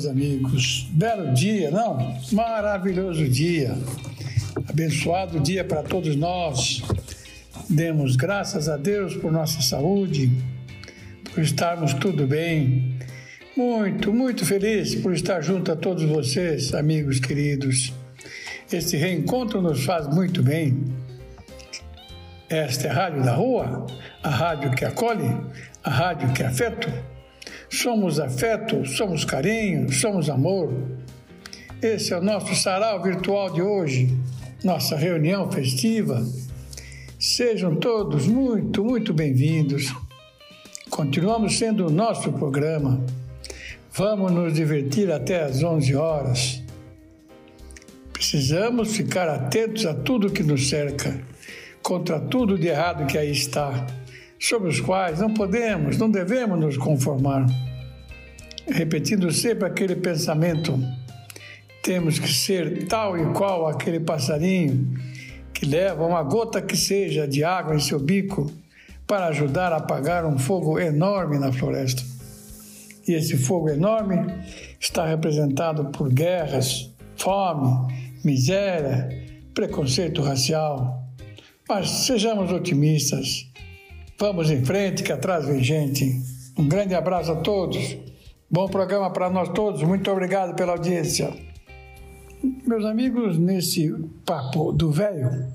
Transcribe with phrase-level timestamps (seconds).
[0.00, 0.86] Meus amigos.
[0.92, 2.16] Belo dia, não?
[2.32, 3.76] Maravilhoso dia.
[4.68, 6.82] Abençoado dia para todos nós.
[7.68, 10.30] Demos graças a Deus por nossa saúde,
[11.34, 12.98] por estarmos tudo bem.
[13.56, 17.92] Muito, muito feliz por estar junto a todos vocês, amigos queridos.
[18.72, 20.84] Este reencontro nos faz muito bem.
[22.48, 23.86] Esta é a Rádio da Rua,
[24.22, 25.28] a rádio que acolhe,
[25.84, 26.88] a rádio que afeto.
[27.72, 30.74] Somos afeto, somos carinho, somos amor.
[31.80, 34.12] Esse é o nosso sarau virtual de hoje,
[34.64, 36.20] nossa reunião festiva.
[37.16, 39.94] Sejam todos muito, muito bem-vindos.
[40.90, 43.04] Continuamos sendo o nosso programa.
[43.92, 46.62] Vamos nos divertir até às 11 horas.
[48.12, 51.22] Precisamos ficar atentos a tudo que nos cerca,
[51.84, 53.86] contra tudo de errado que aí está
[54.40, 57.46] sobre os quais não podemos, não devemos nos conformar.
[58.72, 60.78] Repetindo sempre aquele pensamento,
[61.82, 64.94] temos que ser tal e qual aquele passarinho
[65.52, 68.50] que leva uma gota que seja de água em seu bico
[69.06, 72.02] para ajudar a apagar um fogo enorme na floresta.
[73.06, 74.16] E esse fogo enorme
[74.78, 77.92] está representado por guerras, fome,
[78.24, 79.08] miséria,
[79.52, 81.04] preconceito racial.
[81.68, 83.50] Mas sejamos otimistas
[84.20, 86.04] Vamos em frente, que atrás vem gente.
[86.58, 87.96] Um grande abraço a todos.
[88.52, 89.80] Bom programa para nós todos.
[89.82, 91.32] Muito obrigado pela audiência.
[92.66, 93.92] Meus amigos, nesse
[94.26, 95.46] papo do velho,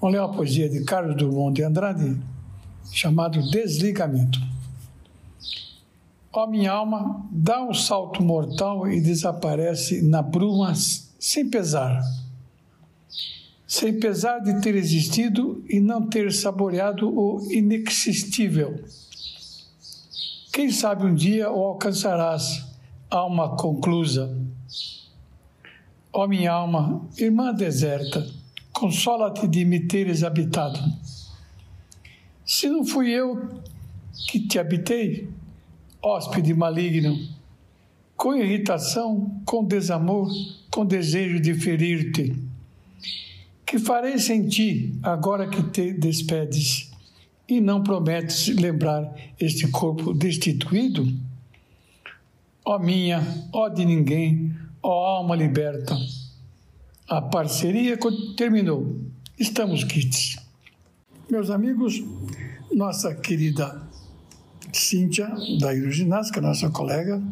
[0.00, 2.16] vamos ler uma poesia de Carlos Drummond de Andrade
[2.90, 4.40] chamado Desligamento.
[6.32, 12.00] Ó minha alma, dá um salto mortal e desaparece na bruma sem pesar
[13.66, 18.78] sem pesar de ter existido e não ter saboreado o inexistível.
[20.54, 22.64] Quem sabe um dia o alcançarás,
[23.10, 24.40] alma conclusa.
[26.12, 28.24] Ó minha alma, irmã deserta,
[28.72, 30.78] consola-te de me teres habitado.
[32.46, 33.48] Se não fui eu
[34.28, 35.28] que te habitei,
[36.00, 37.18] hóspede maligno,
[38.16, 40.30] com irritação, com desamor,
[40.70, 42.32] com desejo de ferir-te
[43.66, 46.93] que farei sem ti agora que te despedes?
[47.48, 51.06] E não prometes lembrar este corpo destituído?
[52.64, 53.22] Ó minha,
[53.52, 55.94] ó de ninguém, ó alma liberta.
[57.06, 57.98] A parceria
[58.36, 58.98] terminou.
[59.38, 60.38] Estamos quites.
[61.30, 62.02] Meus amigos,
[62.72, 63.82] nossa querida
[64.72, 67.22] Cíntia, da Hidroginástica, nossa colega,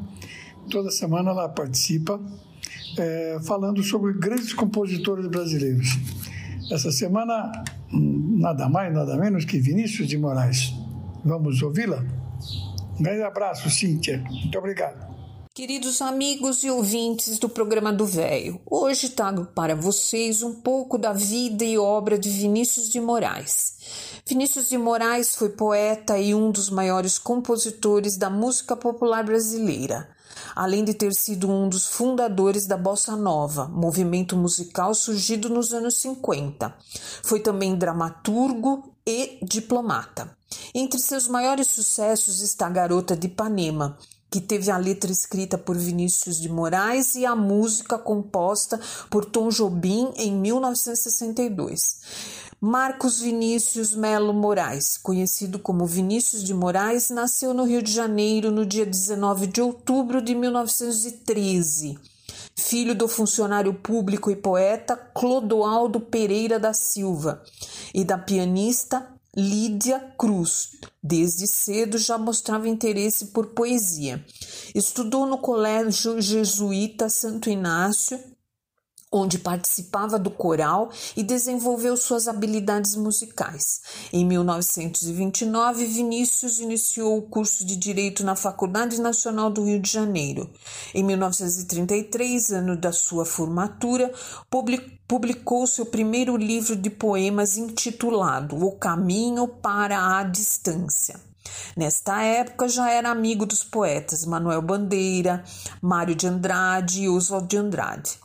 [0.71, 2.21] toda semana ela participa
[2.99, 5.99] é, falando sobre grandes compositores brasileiros.
[6.71, 10.73] Essa semana, nada mais, nada menos que Vinícius de Moraes.
[11.25, 12.05] Vamos ouvi-la?
[12.99, 14.23] Um grande abraço, Cíntia.
[14.29, 15.13] Muito obrigado.
[15.55, 21.13] Queridos amigos e ouvintes do programa do Velho, hoje trago para vocês um pouco da
[21.13, 24.23] vida e obra de Vinícius de Moraes.
[24.27, 30.09] Vinícius de Moraes foi poeta e um dos maiores compositores da música popular brasileira
[30.55, 36.01] além de ter sido um dos fundadores da Bossa Nova, movimento musical surgido nos anos
[36.01, 36.75] 50.
[37.23, 40.37] Foi também dramaturgo e diplomata.
[40.75, 43.97] Entre seus maiores sucessos está Garota de Ipanema,
[44.31, 48.81] que teve a letra escrita por Vinícius de Moraes e a música composta
[49.11, 52.52] por Tom Jobim em 1962.
[52.65, 58.65] Marcos Vinícius Melo Moraes, conhecido como Vinícius de Moraes, nasceu no Rio de Janeiro no
[58.65, 61.99] dia 19 de outubro de 1913.
[62.55, 67.43] Filho do funcionário público e poeta Clodoaldo Pereira da Silva
[67.93, 70.77] e da pianista Lídia Cruz.
[71.03, 74.25] Desde cedo já mostrava interesse por poesia.
[74.73, 78.21] Estudou no Colégio Jesuíta Santo Inácio
[79.13, 83.83] onde participava do coral e desenvolveu suas habilidades musicais.
[84.13, 90.49] Em 1929, Vinícius iniciou o curso de Direito na Faculdade Nacional do Rio de Janeiro.
[90.95, 94.11] Em 1933, ano da sua formatura,
[95.07, 101.21] publicou seu primeiro livro de poemas intitulado O Caminho para a Distância.
[101.77, 105.45] Nesta época já era amigo dos poetas Manuel Bandeira,
[105.81, 108.19] Mário de Andrade e Oswald de Andrade.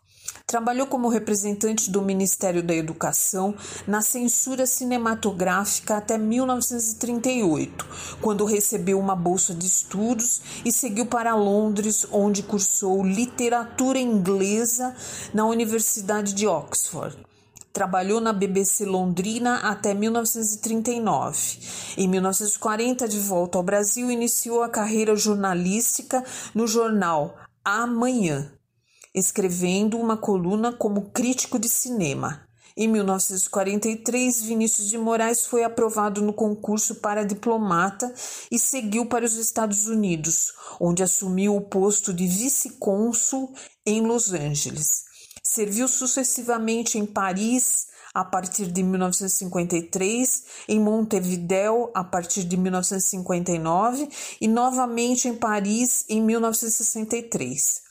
[0.49, 3.53] Trabalhou como representante do Ministério da Educação
[3.85, 7.85] na censura cinematográfica até 1938,
[8.21, 14.95] quando recebeu uma bolsa de estudos e seguiu para Londres, onde cursou literatura inglesa
[15.33, 17.17] na Universidade de Oxford.
[17.73, 21.59] Trabalhou na BBC Londrina até 1939.
[21.97, 26.23] Em 1940, de volta ao Brasil, iniciou a carreira jornalística
[26.55, 27.35] no jornal
[27.65, 28.56] Amanhã
[29.19, 32.47] escrevendo uma coluna como crítico de cinema.
[32.79, 38.13] Em 1943, Vinícius de Moraes foi aprovado no concurso para diplomata
[38.51, 43.51] e seguiu para os Estados Unidos, onde assumiu o posto de vice-cônsul
[43.83, 45.05] em Los Angeles.
[45.41, 54.07] Serviu sucessivamente em Paris a partir de 1953, em Montevideo a partir de 1959
[54.39, 57.86] e novamente em Paris em 1963.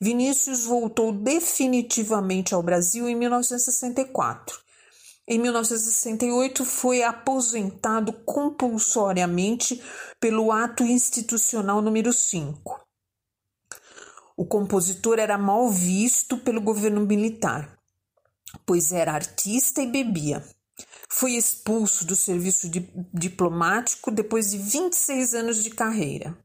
[0.00, 4.58] Vinícius voltou definitivamente ao Brasil em 1964.
[5.26, 9.82] Em 1968, foi aposentado compulsoriamente
[10.20, 12.80] pelo Ato Institucional número 5.
[14.36, 17.76] O compositor era mal visto pelo governo militar,
[18.64, 20.42] pois era artista e bebia.
[21.10, 22.70] Foi expulso do serviço
[23.12, 26.38] diplomático depois de 26 anos de carreira.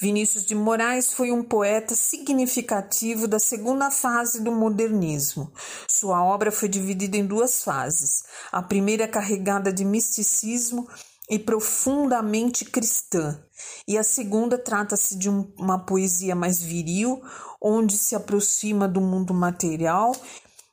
[0.00, 5.52] Vinícius de Moraes foi um poeta significativo da segunda fase do modernismo.
[5.88, 8.24] Sua obra foi dividida em duas fases.
[8.50, 10.88] A primeira carregada de misticismo
[11.28, 13.42] e profundamente cristã,
[13.88, 17.22] e a segunda trata-se de um, uma poesia mais viril,
[17.60, 20.14] onde se aproxima do mundo material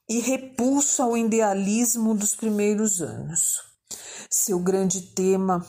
[0.09, 3.61] e repulsa ao idealismo dos primeiros anos.
[4.29, 5.65] Seu grande tema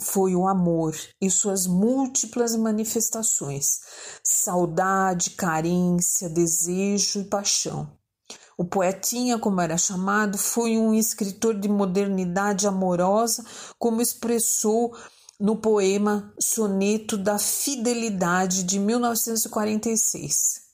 [0.00, 3.80] foi o amor e suas múltiplas manifestações:
[4.24, 7.90] saudade, carência, desejo e paixão.
[8.56, 13.44] O poetinha, como era chamado, foi um escritor de modernidade amorosa,
[13.78, 14.94] como expressou
[15.38, 20.69] no poema Soneto da Fidelidade de 1946.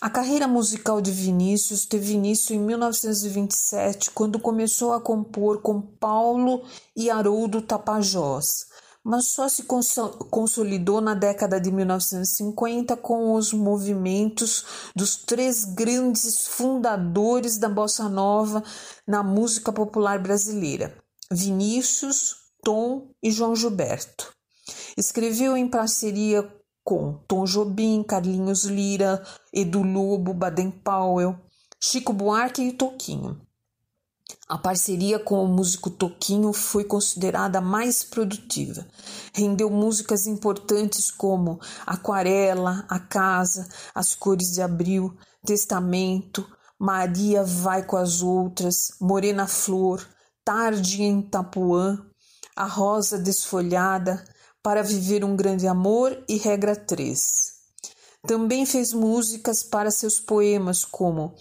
[0.00, 6.62] A carreira musical de Vinícius teve início em 1927, quando começou a compor com Paulo
[6.96, 8.66] e Haroldo Tapajós,
[9.02, 14.64] mas só se consolidou na década de 1950 com os movimentos
[14.94, 18.62] dos três grandes fundadores da bossa nova
[19.04, 20.96] na música popular brasileira:
[21.28, 24.32] Vinícius, Tom e João Gilberto.
[24.96, 26.48] Escreveu em parceria
[26.88, 31.38] com Tom Jobim, Carlinhos Lira, Edu Lobo, Baden Powell,
[31.78, 33.38] Chico Buarque e Toquinho.
[34.48, 38.86] A parceria com o músico Toquinho foi considerada mais produtiva.
[39.34, 45.14] Rendeu músicas importantes como Aquarela, A Casa, As Cores de Abril,
[45.44, 46.48] Testamento,
[46.78, 50.02] Maria Vai com as Outras, Morena Flor,
[50.42, 51.98] Tarde em Itapuã,
[52.56, 54.24] A Rosa Desfolhada,
[54.62, 57.52] para viver um grande amor e regra 3.
[58.26, 61.34] Também fez músicas para seus poemas como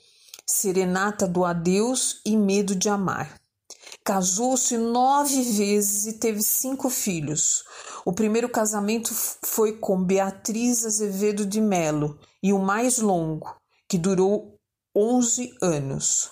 [0.46, 3.40] Serenata do Adeus e Medo de Amar.
[4.04, 7.64] Casou-se nove vezes e teve cinco filhos.
[8.06, 13.54] O primeiro casamento foi com Beatriz Azevedo de Melo e o mais longo,
[13.90, 14.58] que durou
[14.96, 16.32] 11 anos.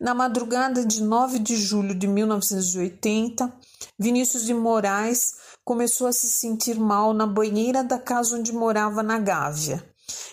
[0.00, 3.52] Na madrugada de 9 de julho de 1980,
[3.98, 9.18] Vinícius de Moraes começou a se sentir mal na banheira da casa onde morava na
[9.18, 9.84] Gávea,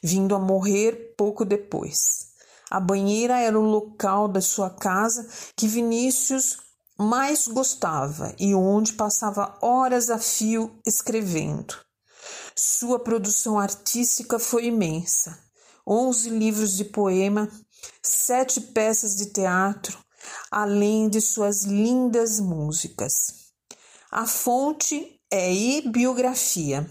[0.04, 2.28] vindo a morrer pouco depois.
[2.70, 6.58] A banheira era o local da sua casa que Vinícius
[6.98, 11.76] mais gostava e onde passava horas a fio escrevendo.
[12.56, 15.38] Sua produção artística foi imensa:
[15.86, 17.50] onze livros de poema,
[18.02, 19.98] sete peças de teatro,
[20.52, 23.48] além de suas lindas músicas.
[24.12, 26.86] A fonte é biografia.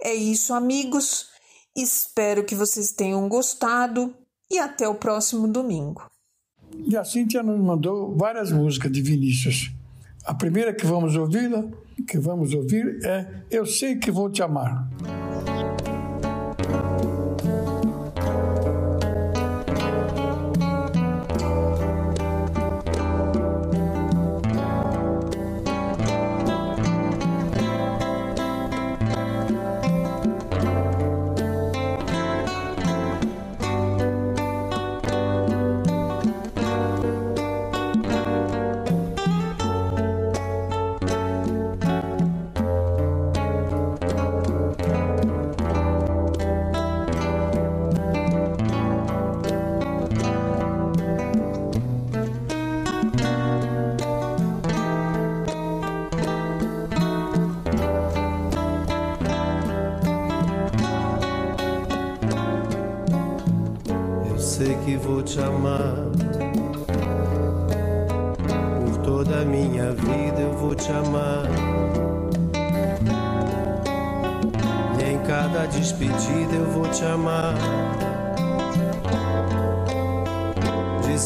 [0.00, 1.28] É isso, amigos.
[1.76, 4.14] Espero que vocês tenham gostado
[4.50, 6.02] e até o próximo domingo.
[6.86, 9.72] E a Cíntia nos mandou várias músicas de Vinícius.
[10.24, 11.50] A primeira que vamos ouvir,
[12.06, 14.88] que vamos ouvir é Eu sei que vou te amar.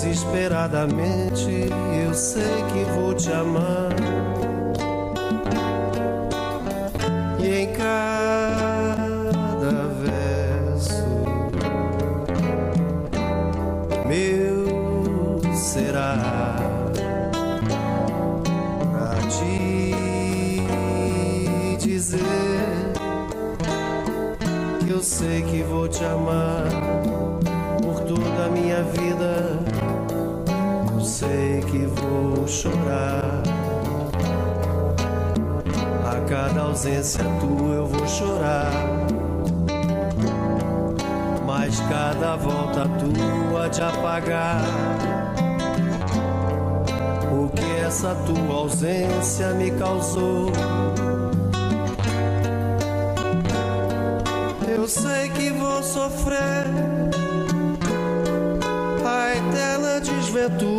[0.02, 1.71] Desesperadamente
[2.04, 2.42] eu sei
[2.73, 3.94] que vou te amar.
[7.38, 8.90] E em cada
[10.02, 11.06] verso
[14.09, 16.56] meu será
[18.90, 20.66] pra te
[21.78, 22.18] dizer
[24.85, 26.82] que eu sei que vou te amar
[31.23, 33.43] sei que vou chorar.
[36.05, 38.73] A cada ausência tua eu vou chorar.
[41.47, 44.62] Mas cada volta tua de apagar
[47.31, 50.50] o que essa tua ausência me causou.
[54.67, 56.67] Eu sei que vou sofrer
[59.05, 60.72] a eterna desventura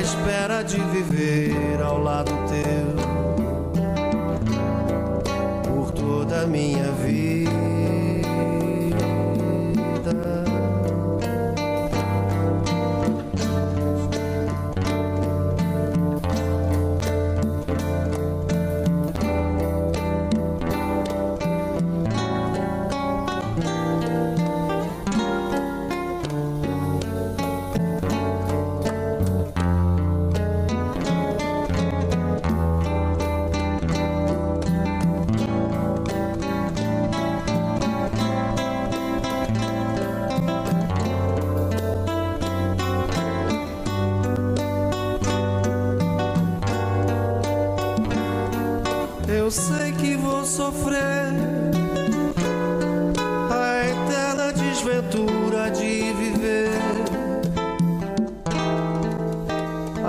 [0.00, 2.37] espera de viver ao lado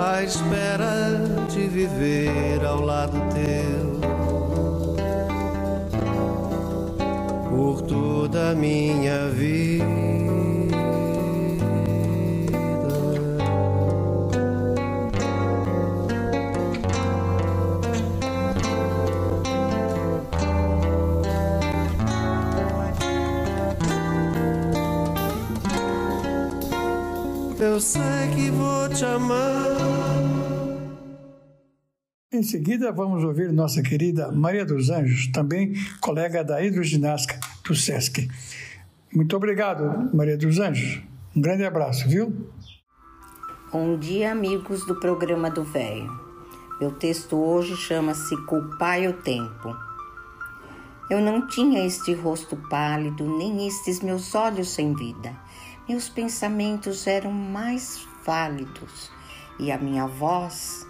[0.00, 4.00] a espera de viver ao lado teu
[7.50, 9.84] por toda a minha vida.
[27.58, 28.00] Eu sei
[28.34, 29.49] que vou te amar.
[32.40, 38.30] Em seguida, vamos ouvir nossa querida Maria dos Anjos, também colega da hidroginástica do SESC.
[39.14, 41.02] Muito obrigado, Maria dos Anjos.
[41.36, 42.34] Um grande abraço, viu?
[43.70, 46.10] Bom dia, amigos do programa do Velho.
[46.80, 49.76] Meu texto hoje chama-se Culpai o Tempo.
[51.10, 55.36] Eu não tinha este rosto pálido, nem estes meus olhos sem vida.
[55.86, 59.10] Meus pensamentos eram mais válidos
[59.58, 60.88] e a minha voz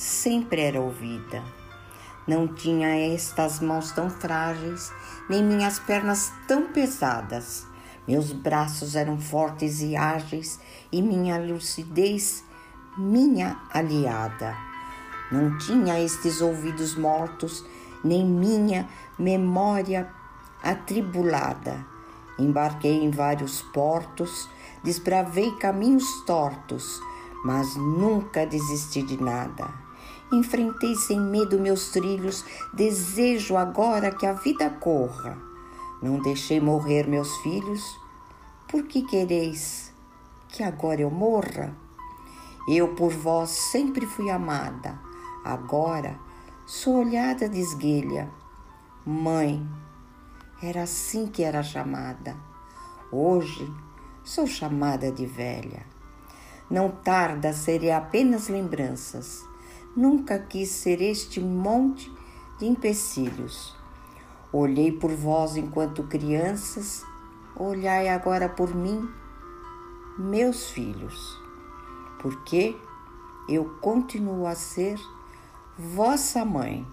[0.00, 1.44] sempre era ouvida.
[2.26, 4.90] Não tinha estas mãos tão frágeis,
[5.28, 7.66] nem minhas pernas tão pesadas.
[8.08, 10.58] Meus braços eram fortes e ágeis,
[10.90, 12.42] e minha lucidez,
[12.96, 14.56] minha aliada.
[15.30, 17.62] Não tinha estes ouvidos mortos,
[18.02, 18.88] nem minha
[19.18, 20.10] memória
[20.62, 21.84] atribulada.
[22.38, 24.48] Embarquei em vários portos,
[24.82, 26.98] desbravei caminhos tortos,
[27.44, 29.89] mas nunca desisti de nada.
[30.32, 35.36] Enfrentei sem medo meus trilhos, desejo agora que a vida corra.
[36.00, 37.82] Não deixei morrer meus filhos,
[38.68, 39.92] por que quereis
[40.48, 41.76] que agora eu morra?
[42.68, 44.98] Eu por vós sempre fui amada,
[45.44, 46.16] agora
[46.64, 48.30] sou olhada de esguelha.
[49.04, 49.66] Mãe,
[50.62, 52.36] era assim que era chamada.
[53.10, 53.68] Hoje
[54.22, 55.84] sou chamada de velha.
[56.70, 59.49] Não tarda, serei apenas lembranças.
[59.96, 62.12] Nunca quis ser este monte
[62.58, 63.76] de empecilhos.
[64.52, 67.04] Olhei por vós enquanto crianças,
[67.56, 69.08] olhai agora por mim,
[70.18, 71.38] meus filhos.
[72.20, 72.76] Porque
[73.48, 74.98] eu continuo a ser
[75.76, 76.86] vossa mãe.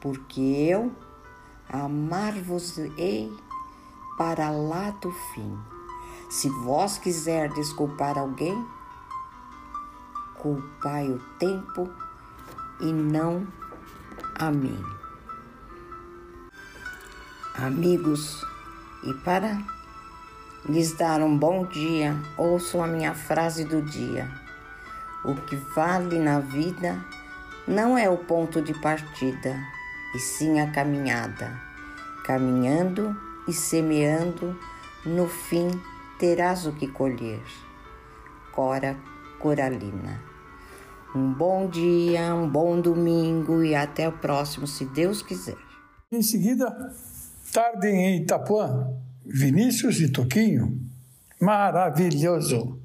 [0.00, 0.92] Porque eu
[1.68, 3.32] amar-vos-ei
[4.18, 5.58] para lá do fim.
[6.28, 8.54] Se vós quiserdes culpar alguém,
[10.44, 11.90] culpai o tempo
[12.78, 13.46] e não
[14.34, 14.78] a mim.
[17.54, 18.44] Amigos,
[19.04, 19.56] e para
[20.68, 24.30] lhes dar um bom dia, ouçam a minha frase do dia.
[25.24, 27.02] O que vale na vida
[27.66, 29.58] não é o ponto de partida,
[30.14, 31.58] e sim a caminhada.
[32.26, 33.16] Caminhando
[33.48, 34.60] e semeando,
[35.06, 35.70] no fim
[36.18, 37.42] terás o que colher.
[38.52, 38.94] Cora
[39.38, 40.33] Coralina.
[41.14, 45.54] Um bom dia, um bom domingo e até o próximo, se Deus quiser.
[46.10, 46.74] Em seguida,
[47.52, 48.88] tarde em Itapuã,
[49.24, 50.76] Vinícius e Toquinho.
[51.40, 52.80] Maravilhoso!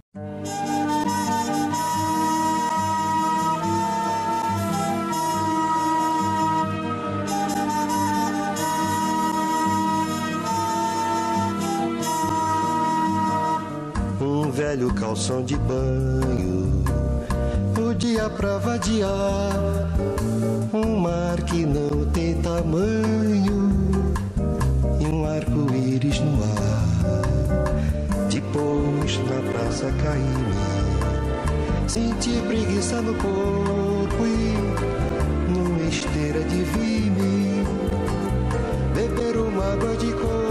[14.21, 16.78] Um velho calção de banho,
[17.99, 19.51] dia pra vadiar,
[20.73, 23.73] um mar que não tem tamanho
[25.01, 27.19] e um arco-íris no ar.
[28.31, 30.89] Depois na praça caí
[31.89, 37.65] senti preguiça no corpo e numa esteira de vime
[38.95, 40.48] beber uma água de coco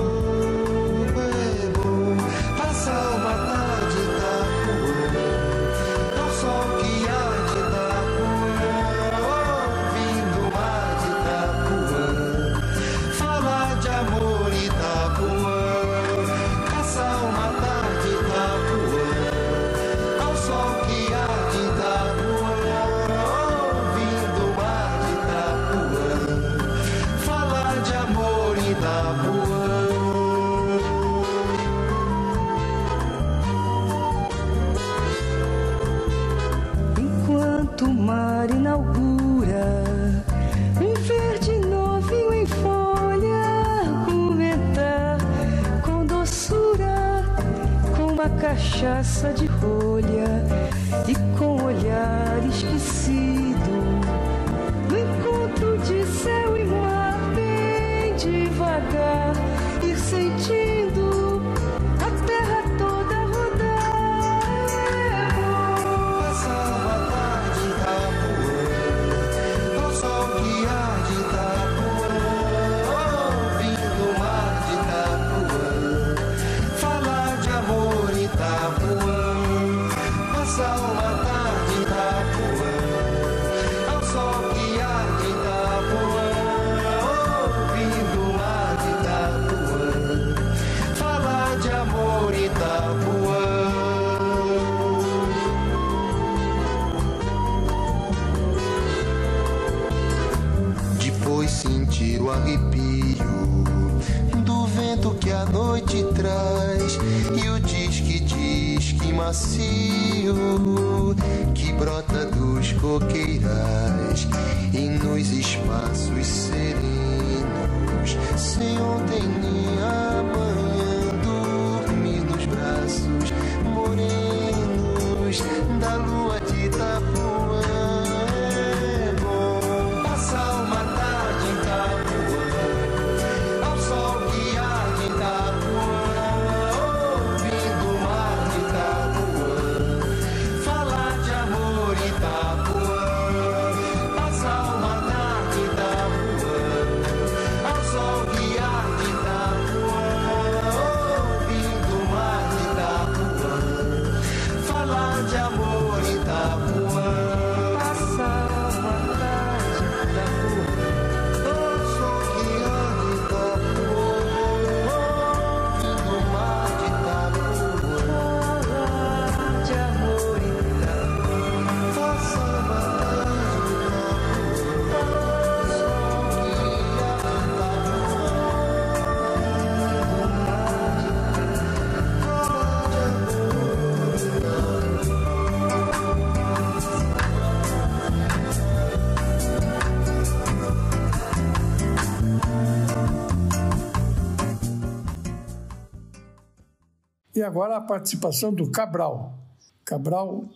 [197.49, 199.39] agora a participação do Cabral.
[199.83, 200.47] Cabral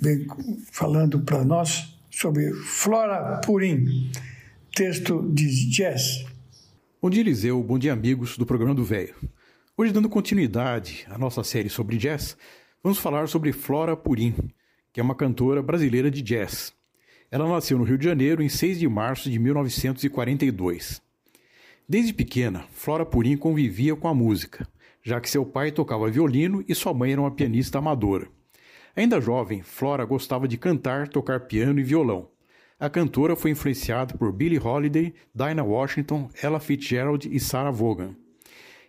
[0.00, 0.26] vem
[0.72, 4.10] falando para nós sobre Flora Purim,
[4.74, 6.24] texto de jazz.
[7.02, 7.62] Bom dia, Eliseu.
[7.62, 9.14] Bom dia, amigos do programa do Velho.
[9.76, 12.34] Hoje, dando continuidade à nossa série sobre jazz,
[12.82, 14.34] vamos falar sobre Flora Purim,
[14.90, 16.72] que é uma cantora brasileira de jazz.
[17.30, 21.02] Ela nasceu no Rio de Janeiro em 6 de março de 1942.
[21.86, 24.66] Desde pequena, Flora Purim convivia com a música,
[25.08, 28.28] já que seu pai tocava violino e sua mãe era uma pianista amadora.
[28.94, 32.28] Ainda jovem, Flora gostava de cantar, tocar piano e violão.
[32.78, 38.14] A cantora foi influenciada por Billie Holiday, Dinah Washington, Ella Fitzgerald e Sarah Vaughan.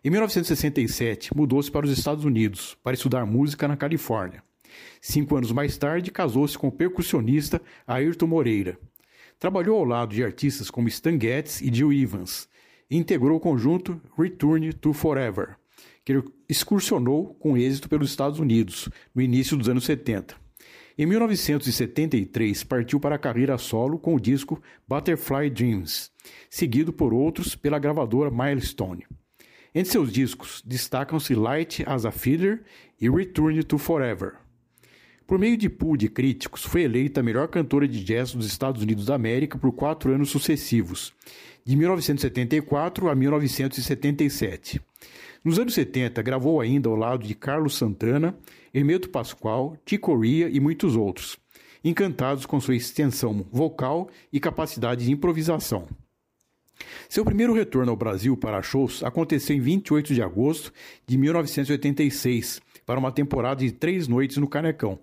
[0.04, 4.44] Em 1967, mudou-se para os Estados Unidos para estudar música na Califórnia.
[5.00, 8.78] Cinco anos mais tarde, casou-se com o percussionista Ayrton Moreira.
[9.40, 12.50] Trabalhou ao lado de artistas como Stan Getz e Jill Evans
[12.90, 15.59] e integrou o conjunto Return to Forever,
[16.10, 20.36] que excursionou com êxito pelos Estados Unidos no início dos anos 70.
[20.98, 26.12] Em 1973, partiu para a carreira solo com o disco Butterfly Dreams,
[26.50, 29.06] seguido por outros pela gravadora Milestone.
[29.74, 32.64] Entre seus discos destacam-se Light as a Feather
[33.00, 34.34] e Return to Forever.
[35.28, 38.82] Por meio de pool de críticos, foi eleita a melhor cantora de jazz dos Estados
[38.82, 41.14] Unidos da América por quatro anos sucessivos,
[41.64, 44.82] de 1974 a 1977.
[45.44, 48.38] Nos anos 70, gravou ainda ao lado de Carlos Santana,
[48.74, 51.38] Hermeto Pascoal, Ticoria e muitos outros,
[51.82, 55.88] encantados com sua extensão vocal e capacidade de improvisação.
[57.08, 60.74] Seu primeiro retorno ao Brasil para shows aconteceu em 28 de agosto
[61.08, 65.00] de 1986, para uma temporada de três noites no Canecão.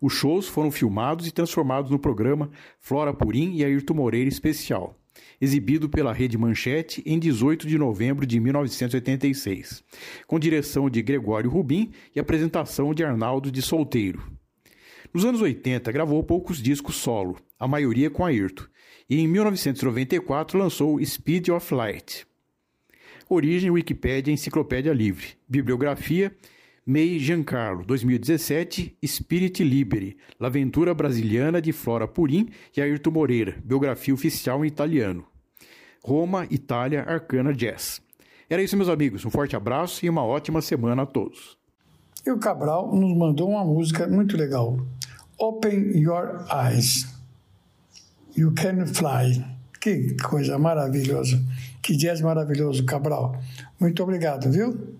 [0.00, 4.96] Os shows foram filmados e transformados no programa Flora Purim e Ayrton Moreira Especial
[5.42, 9.82] exibido pela Rede Manchete em 18 de novembro de 1986,
[10.24, 14.22] com direção de Gregório Rubim e apresentação de Arnaldo de Solteiro.
[15.12, 18.66] Nos anos 80, gravou poucos discos solo, a maioria com Ayrton,
[19.10, 22.24] e em 1994 lançou Speed of Light.
[23.28, 25.26] Origem Wikipédia Enciclopédia Livre.
[25.48, 26.32] Bibliografia
[26.86, 34.64] May Giancarlo, 2017, Spirit Liberi, L'Aventura Brasiliana de Flora Purim e Ayrton Moreira, biografia oficial
[34.64, 35.31] em italiano.
[36.04, 38.00] Roma, Itália, Arcana Jazz.
[38.50, 39.24] Era isso, meus amigos.
[39.24, 41.56] Um forte abraço e uma ótima semana a todos.
[42.26, 44.78] E o Cabral nos mandou uma música muito legal.
[45.38, 47.06] Open Your Eyes.
[48.36, 49.44] You Can Fly.
[49.80, 51.42] Que coisa maravilhosa.
[51.82, 53.36] Que jazz maravilhoso, Cabral.
[53.80, 54.94] Muito obrigado, viu?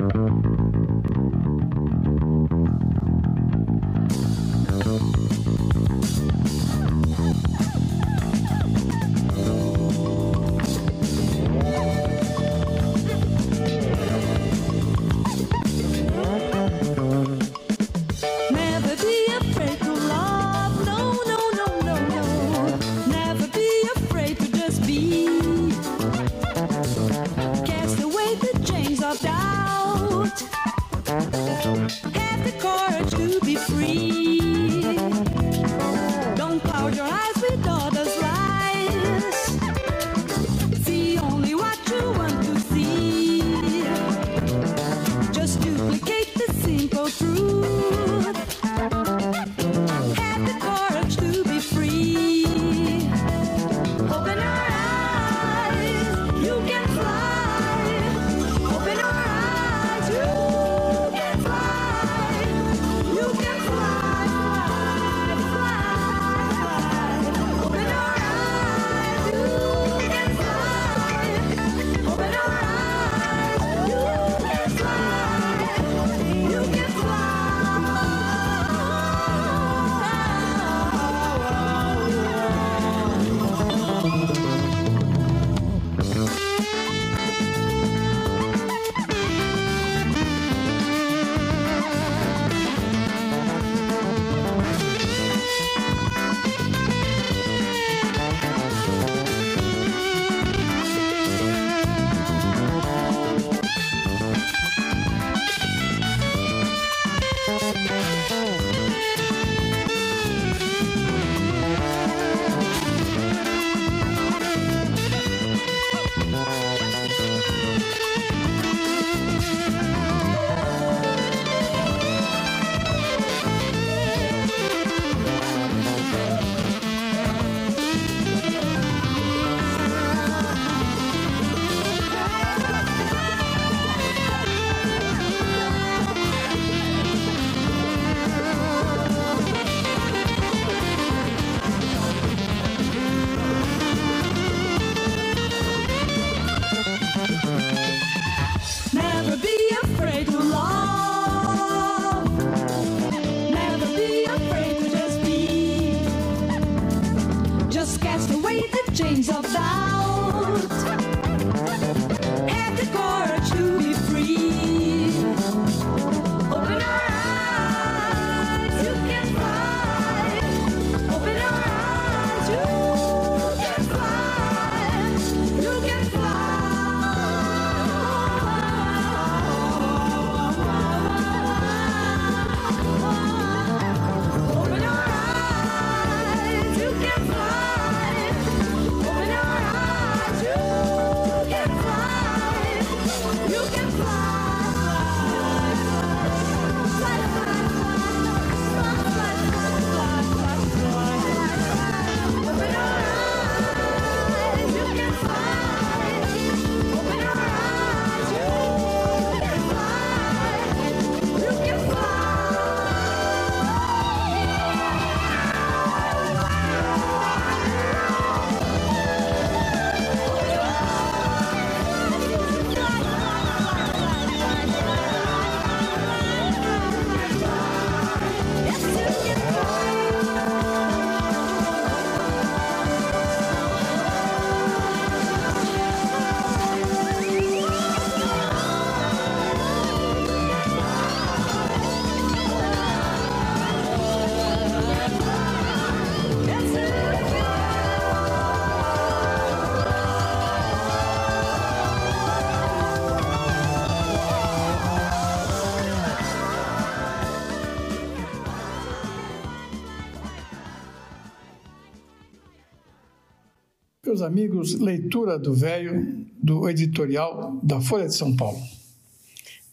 [264.22, 268.58] Amigos, leitura do velho do editorial da Folha de São Paulo.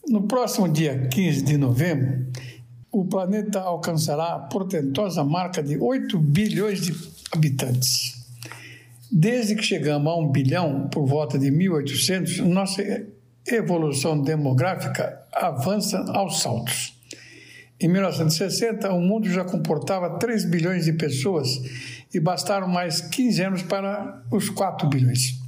[0.08, 2.26] No próximo dia 15 de novembro,
[2.90, 6.94] o planeta alcançará a portentosa marca de 8 bilhões de
[7.30, 8.20] habitantes.
[9.10, 12.82] Desde que chegamos a um bilhão, por volta de 1800, nossa
[13.46, 16.94] evolução demográfica avança aos saltos.
[17.80, 21.48] Em 1960, o mundo já comportava 3 bilhões de pessoas
[22.12, 25.38] e bastaram mais 15 anos para os 4 bilhões.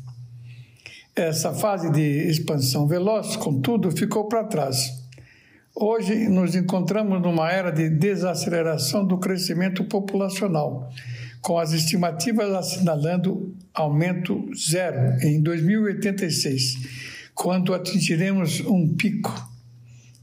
[1.15, 5.03] Essa fase de expansão veloz, contudo, ficou para trás.
[5.75, 10.91] Hoje nos encontramos numa era de desaceleração do crescimento populacional
[11.43, 16.77] com as estimativas assinalando aumento zero em 2086,
[17.35, 19.51] quando atingiremos um pico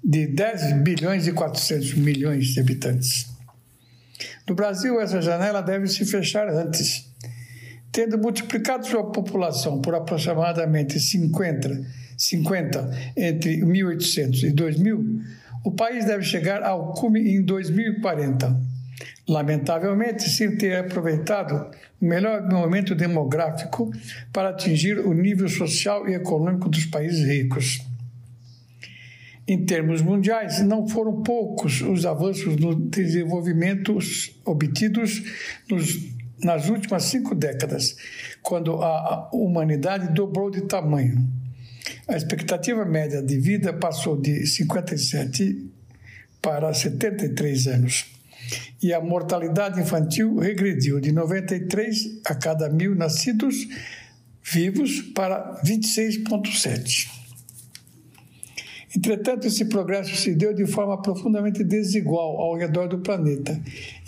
[0.02, 3.29] de 10 bilhões e 400 milhões de habitantes.
[4.50, 7.08] No Brasil, essa janela deve se fechar antes.
[7.92, 11.86] Tendo multiplicado sua população por aproximadamente 50,
[12.18, 15.22] 50 entre 1800 e 2000,
[15.64, 18.68] o país deve chegar ao cume em 2040
[19.28, 21.70] lamentavelmente, sem ter aproveitado
[22.02, 23.92] o melhor momento demográfico
[24.34, 27.89] para atingir o nível social e econômico dos países ricos.
[29.50, 33.98] Em termos mundiais, não foram poucos os avanços no desenvolvimento
[34.46, 35.24] obtidos
[35.68, 37.98] nos, nas últimas cinco décadas,
[38.44, 41.28] quando a humanidade dobrou de tamanho.
[42.08, 45.68] A expectativa média de vida passou de 57
[46.40, 48.06] para 73 anos
[48.84, 53.68] e a mortalidade infantil regrediu de 93 a cada mil nascidos
[54.44, 57.19] vivos para 26,7.
[58.96, 63.60] Entretanto, esse progresso se deu de forma profundamente desigual ao redor do planeta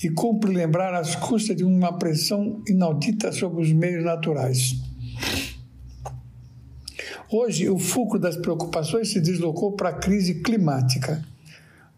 [0.03, 4.75] e cumpre lembrar as custas de uma pressão inaudita sobre os meios naturais.
[7.29, 11.23] Hoje, o fulcro das preocupações se deslocou para a crise climática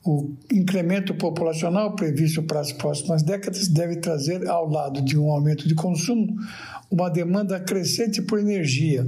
[0.06, 5.66] o incremento populacional previsto para as próximas décadas deve trazer, ao lado de um aumento
[5.66, 6.36] de consumo,
[6.92, 9.08] uma demanda crescente por energia,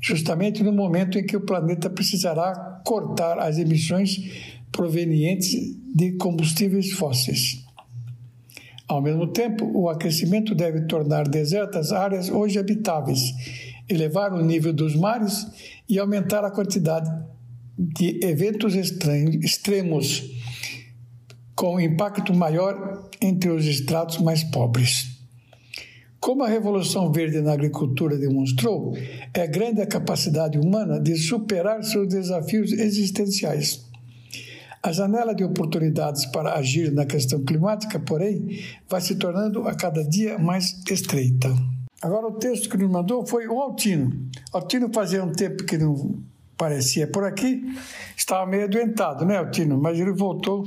[0.00, 4.16] justamente no momento em que o planeta precisará cortar as emissões
[4.72, 5.50] provenientes
[5.94, 7.64] de combustíveis fósseis.
[8.88, 13.20] Ao mesmo tempo, o aquecimento deve tornar desertas áreas hoje habitáveis,
[13.88, 15.46] elevar o nível dos mares
[15.88, 17.08] e aumentar a quantidade
[17.78, 20.24] de eventos extremos
[21.54, 25.19] com impacto maior entre os estratos mais pobres.
[26.20, 28.94] Como a Revolução Verde na agricultura demonstrou,
[29.32, 33.88] é grande a capacidade humana de superar seus desafios existenciais.
[34.82, 40.04] A janela de oportunidades para agir na questão climática, porém, vai se tornando a cada
[40.04, 41.48] dia mais estreita.
[42.02, 44.28] Agora, o texto que nos mandou foi o Altino.
[44.52, 46.22] Altino fazia um tempo que não
[46.54, 47.64] parecia por aqui,
[48.14, 49.80] estava meio adoentado, né, Altino?
[49.80, 50.66] Mas ele voltou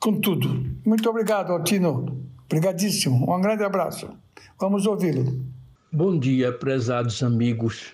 [0.00, 0.64] com tudo.
[0.86, 2.26] Muito obrigado, Altino.
[2.46, 3.30] Obrigadíssimo.
[3.30, 4.08] Um grande abraço.
[4.60, 5.46] Vamos ouvi-lo.
[5.92, 7.92] Bom dia, prezados amigos.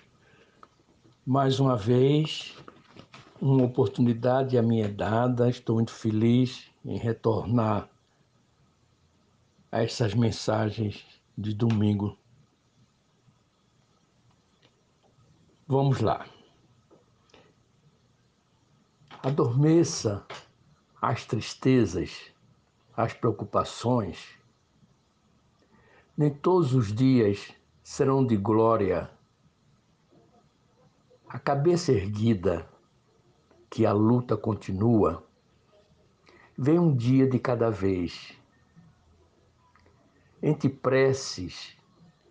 [1.26, 2.56] Mais uma vez,
[3.38, 5.50] uma oportunidade a minha é dada.
[5.50, 7.86] Estou muito feliz em retornar
[9.70, 11.04] a essas mensagens
[11.36, 12.16] de domingo.
[15.68, 16.26] Vamos lá.
[19.22, 20.24] Adormeça
[21.02, 22.32] as tristezas,
[22.96, 24.42] as preocupações.
[26.16, 29.10] Nem todos os dias serão de glória.
[31.28, 32.68] A cabeça erguida,
[33.68, 35.26] que a luta continua,
[36.56, 38.38] vem um dia de cada vez.
[40.40, 41.76] Entre preces,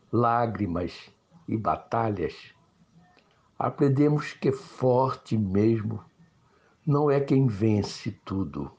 [0.09, 1.11] lágrimas
[1.45, 2.55] e batalhas,
[3.59, 6.01] aprendemos que forte mesmo
[6.87, 8.71] não é quem vence tudo,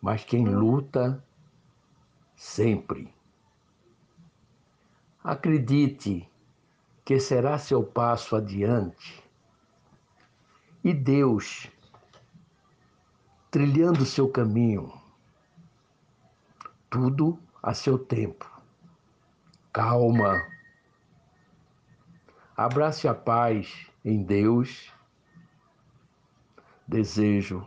[0.00, 1.20] mas quem luta
[2.36, 3.15] sempre.
[5.28, 6.30] Acredite
[7.04, 9.28] que será seu passo adiante
[10.84, 11.68] e Deus
[13.50, 14.92] trilhando seu caminho,
[16.88, 18.48] tudo a seu tempo.
[19.72, 20.46] Calma.
[22.56, 24.94] Abrace a paz em Deus
[26.86, 27.66] desejo.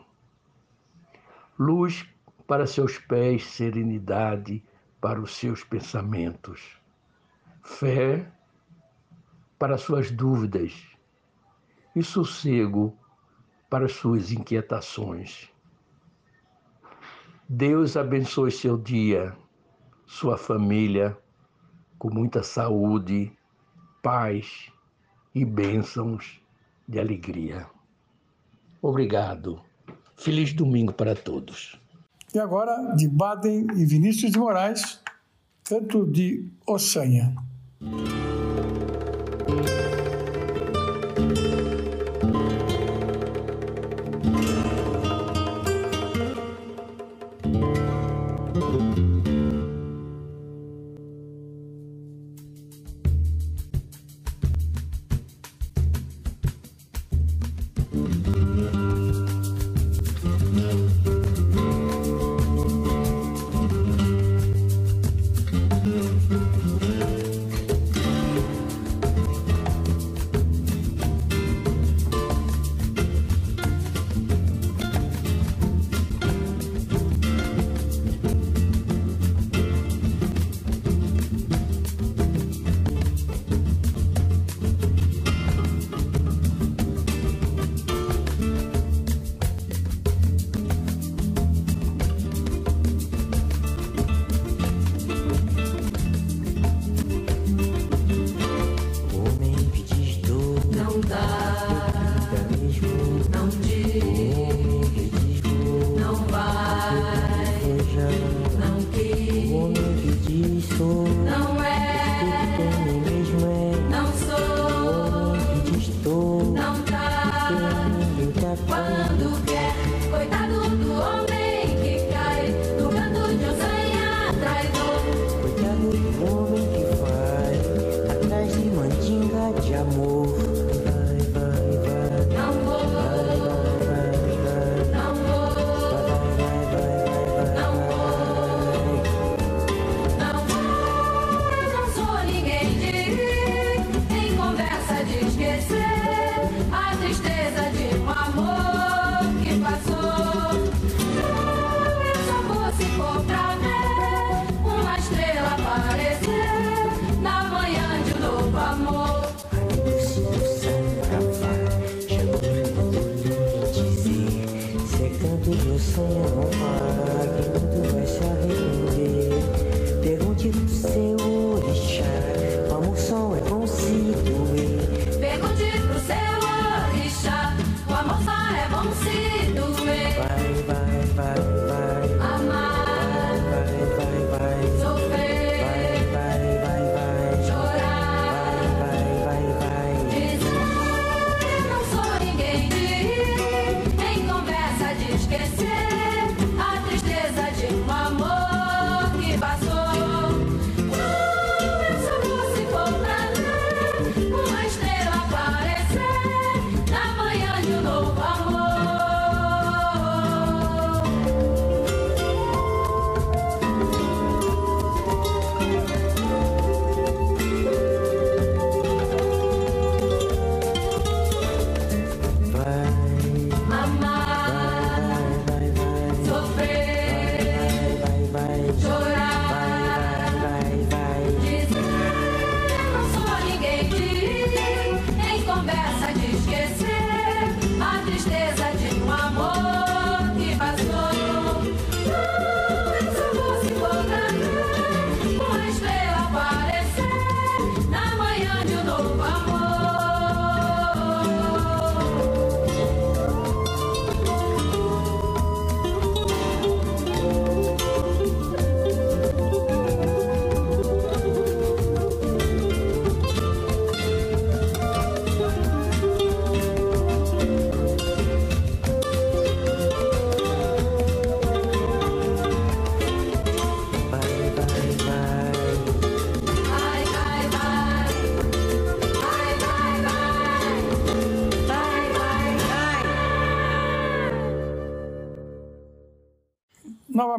[1.60, 2.08] Luz
[2.48, 4.64] para seus pés, serenidade
[5.02, 6.79] para os seus pensamentos
[7.70, 8.30] fé
[9.58, 10.74] para suas dúvidas
[11.96, 12.98] e sossego
[13.70, 15.50] para suas inquietações.
[17.48, 19.36] Deus abençoe seu dia,
[20.06, 21.18] sua família,
[21.98, 23.32] com muita saúde,
[24.02, 24.72] paz
[25.34, 26.42] e bênçãos
[26.88, 27.68] de alegria.
[28.82, 29.62] Obrigado.
[30.18, 31.80] Feliz domingo para todos.
[32.34, 35.02] E agora, de Baden e Vinícius de Moraes,
[35.64, 37.49] canto de Ossanha.
[37.82, 38.49] Música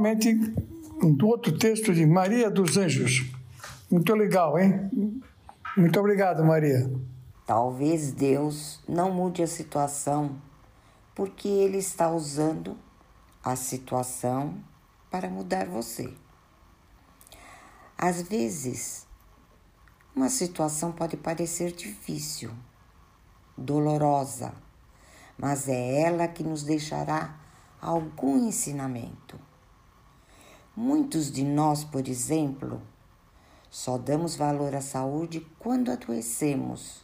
[0.00, 3.30] novamente do outro texto de Maria dos Anjos.
[3.90, 5.20] Muito legal, hein?
[5.76, 6.90] Muito obrigado, Maria.
[7.46, 10.40] Talvez Deus não mude a situação
[11.14, 12.78] porque Ele está usando
[13.44, 14.54] a situação
[15.10, 16.10] para mudar você.
[17.98, 19.06] Às vezes,
[20.16, 22.50] uma situação pode parecer difícil,
[23.54, 24.54] dolorosa,
[25.36, 27.38] mas é ela que nos deixará
[27.82, 29.49] algum ensinamento.
[30.82, 32.80] Muitos de nós, por exemplo,
[33.68, 37.02] só damos valor à saúde quando adoecemos.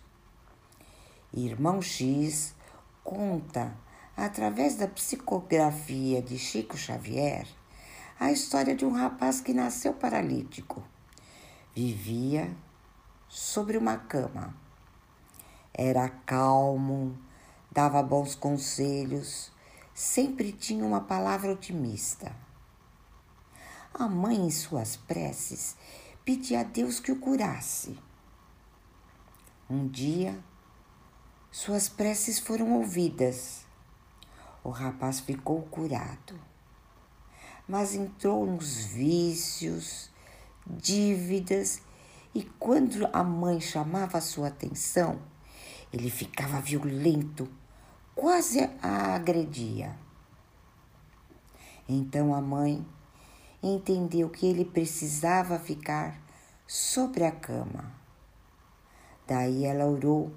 [1.30, 2.54] Irmão X
[3.04, 3.76] conta,
[4.16, 7.46] através da psicografia de Chico Xavier,
[8.18, 10.82] a história de um rapaz que nasceu paralítico.
[11.74, 12.56] Vivia
[13.28, 14.56] sobre uma cama.
[15.74, 17.14] Era calmo,
[17.70, 19.52] dava bons conselhos,
[19.92, 22.45] sempre tinha uma palavra otimista
[23.98, 25.74] a mãe, em suas preces,
[26.22, 27.98] pedia a Deus que o curasse.
[29.70, 30.38] Um dia,
[31.50, 33.64] suas preces foram ouvidas.
[34.62, 36.38] O rapaz ficou curado,
[37.66, 40.10] mas entrou nos vícios,
[40.66, 41.80] dívidas
[42.34, 45.22] e quando a mãe chamava sua atenção,
[45.90, 47.48] ele ficava violento,
[48.14, 49.98] quase a agredia.
[51.88, 52.84] Então a mãe
[53.74, 56.20] entendeu que ele precisava ficar
[56.66, 57.92] sobre a cama.
[59.26, 60.32] Daí ela orou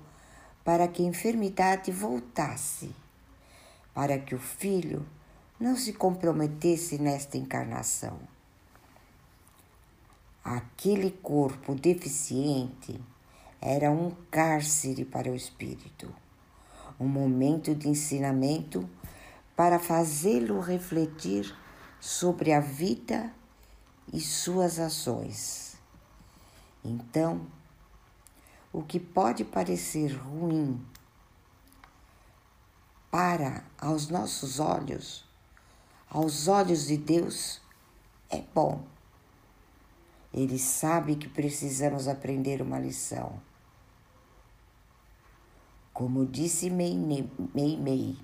[0.64, 2.94] para que a enfermidade voltasse,
[3.94, 5.06] para que o filho
[5.60, 8.20] não se comprometesse nesta encarnação.
[10.44, 13.00] Aquele corpo deficiente
[13.62, 16.14] era um cárcere para o espírito,
[17.00, 18.90] um momento de ensinamento
[19.56, 21.54] para fazê-lo refletir
[22.00, 23.34] sobre a vida
[24.14, 25.76] e suas ações.
[26.84, 27.46] Então,
[28.72, 30.84] o que pode parecer ruim
[33.12, 35.26] para aos nossos olhos,
[36.10, 37.60] aos olhos de Deus,
[38.30, 38.84] é bom.
[40.32, 43.42] Ele sabe que precisamos aprender uma lição.
[45.92, 48.18] Como disse Mei Mei,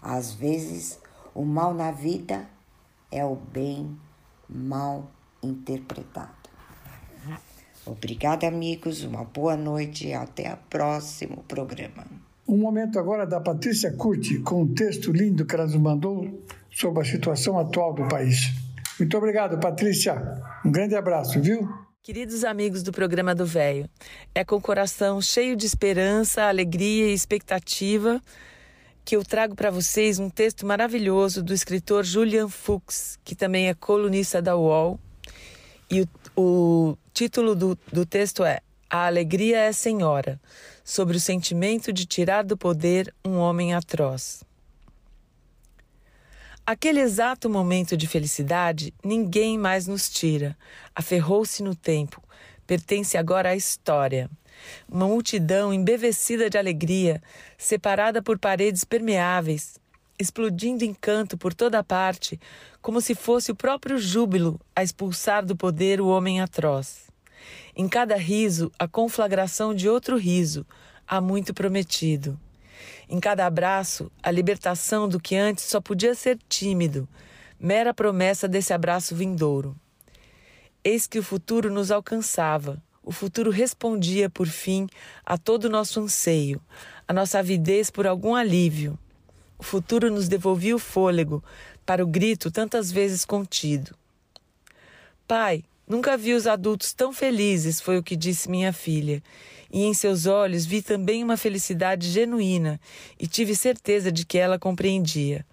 [0.00, 0.98] às vezes
[1.34, 2.48] o mal na vida
[3.14, 3.96] é o bem
[4.48, 5.10] mal
[5.40, 6.32] interpretado.
[7.86, 9.04] Obrigada, amigos.
[9.04, 12.04] Uma boa noite e até o próximo programa.
[12.46, 17.02] Um momento agora da Patrícia Curti, com um texto lindo que ela nos mandou sobre
[17.02, 18.52] a situação atual do país.
[18.98, 20.42] Muito obrigado, Patrícia.
[20.64, 21.68] Um grande abraço, viu?
[22.02, 23.88] Queridos amigos do programa do Véio,
[24.34, 28.20] é com o coração cheio de esperança, alegria e expectativa
[29.04, 33.74] que eu trago para vocês um texto maravilhoso do escritor Julian Fuchs, que também é
[33.74, 34.98] colunista da UOL.
[35.90, 40.40] E o, o título do, do texto é A Alegria é Senhora,
[40.82, 44.42] sobre o sentimento de tirar do poder um homem atroz.
[46.66, 50.56] Aquele exato momento de felicidade ninguém mais nos tira.
[50.94, 52.22] Aferrou-se no tempo,
[52.66, 54.30] pertence agora à história.
[54.88, 57.22] Uma multidão embevecida de alegria,
[57.56, 59.78] separada por paredes permeáveis,
[60.18, 62.38] explodindo em canto por toda parte,
[62.80, 67.04] como se fosse o próprio júbilo a expulsar do poder o homem atroz.
[67.76, 70.66] Em cada riso, a conflagração de outro riso,
[71.06, 72.38] há muito prometido.
[73.08, 77.08] Em cada abraço, a libertação do que antes só podia ser tímido,
[77.58, 79.76] mera promessa desse abraço vindouro.
[80.82, 84.88] Eis que o futuro nos alcançava, o futuro respondia, por fim,
[85.24, 86.60] a todo o nosso anseio,
[87.06, 88.98] a nossa avidez por algum alívio.
[89.58, 91.44] O futuro nos devolvia o fôlego
[91.84, 93.94] para o grito tantas vezes contido.
[95.28, 99.22] Pai, nunca vi os adultos tão felizes, foi o que disse minha filha,
[99.70, 102.80] e em seus olhos vi também uma felicidade genuína
[103.18, 105.44] e tive certeza de que ela compreendia.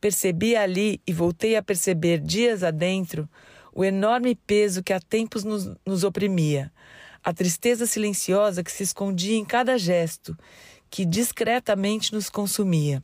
[0.00, 3.28] Percebi ali e voltei a perceber dias adentro
[3.78, 6.72] o enorme peso que há tempos nos, nos oprimia,
[7.22, 10.36] a tristeza silenciosa que se escondia em cada gesto,
[10.90, 13.00] que discretamente nos consumia.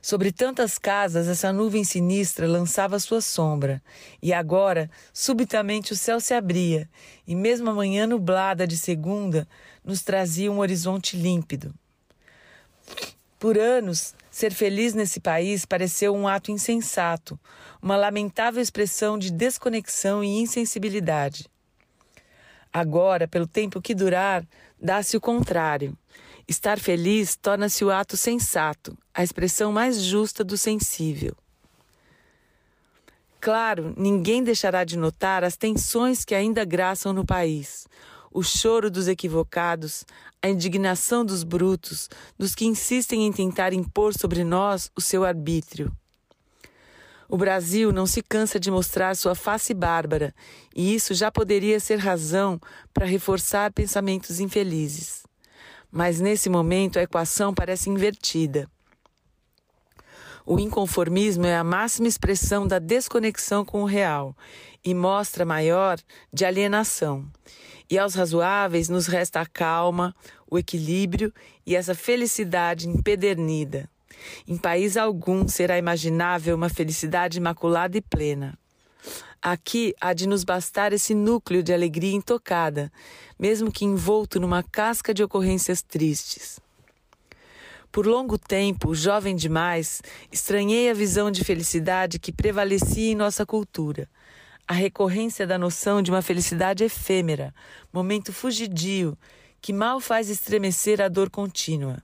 [0.00, 3.82] Sobre tantas casas, essa nuvem sinistra lançava sua sombra,
[4.22, 6.88] e agora, subitamente, o céu se abria,
[7.26, 9.48] e mesmo a manhã nublada de segunda
[9.84, 11.74] nos trazia um horizonte límpido.
[13.36, 17.38] Por anos, ser feliz nesse país pareceu um ato insensato,
[17.82, 21.48] uma lamentável expressão de desconexão e insensibilidade.
[22.72, 24.46] Agora, pelo tempo que durar,
[24.80, 25.96] dá-se o contrário.
[26.46, 31.34] Estar feliz torna-se o ato sensato, a expressão mais justa do sensível.
[33.40, 37.86] Claro, ninguém deixará de notar as tensões que ainda graçam no país,
[38.32, 40.04] o choro dos equivocados,
[40.42, 45.92] a indignação dos brutos, dos que insistem em tentar impor sobre nós o seu arbítrio.
[47.30, 50.34] O Brasil não se cansa de mostrar sua face bárbara,
[50.74, 52.58] e isso já poderia ser razão
[52.94, 55.24] para reforçar pensamentos infelizes.
[55.92, 58.66] Mas nesse momento a equação parece invertida.
[60.46, 64.34] O inconformismo é a máxima expressão da desconexão com o real
[64.82, 65.98] e mostra maior
[66.32, 67.30] de alienação.
[67.90, 70.16] E aos razoáveis nos resta a calma,
[70.50, 71.30] o equilíbrio
[71.66, 73.90] e essa felicidade empedernida.
[74.46, 78.58] Em país algum será imaginável uma felicidade imaculada e plena.
[79.40, 82.90] Aqui há de nos bastar esse núcleo de alegria intocada,
[83.38, 86.58] mesmo que envolto numa casca de ocorrências tristes.
[87.90, 94.08] Por longo tempo, jovem demais, estranhei a visão de felicidade que prevalecia em nossa cultura.
[94.66, 97.54] A recorrência da noção de uma felicidade efêmera,
[97.92, 99.16] momento fugidio,
[99.60, 102.02] que mal faz estremecer a dor contínua.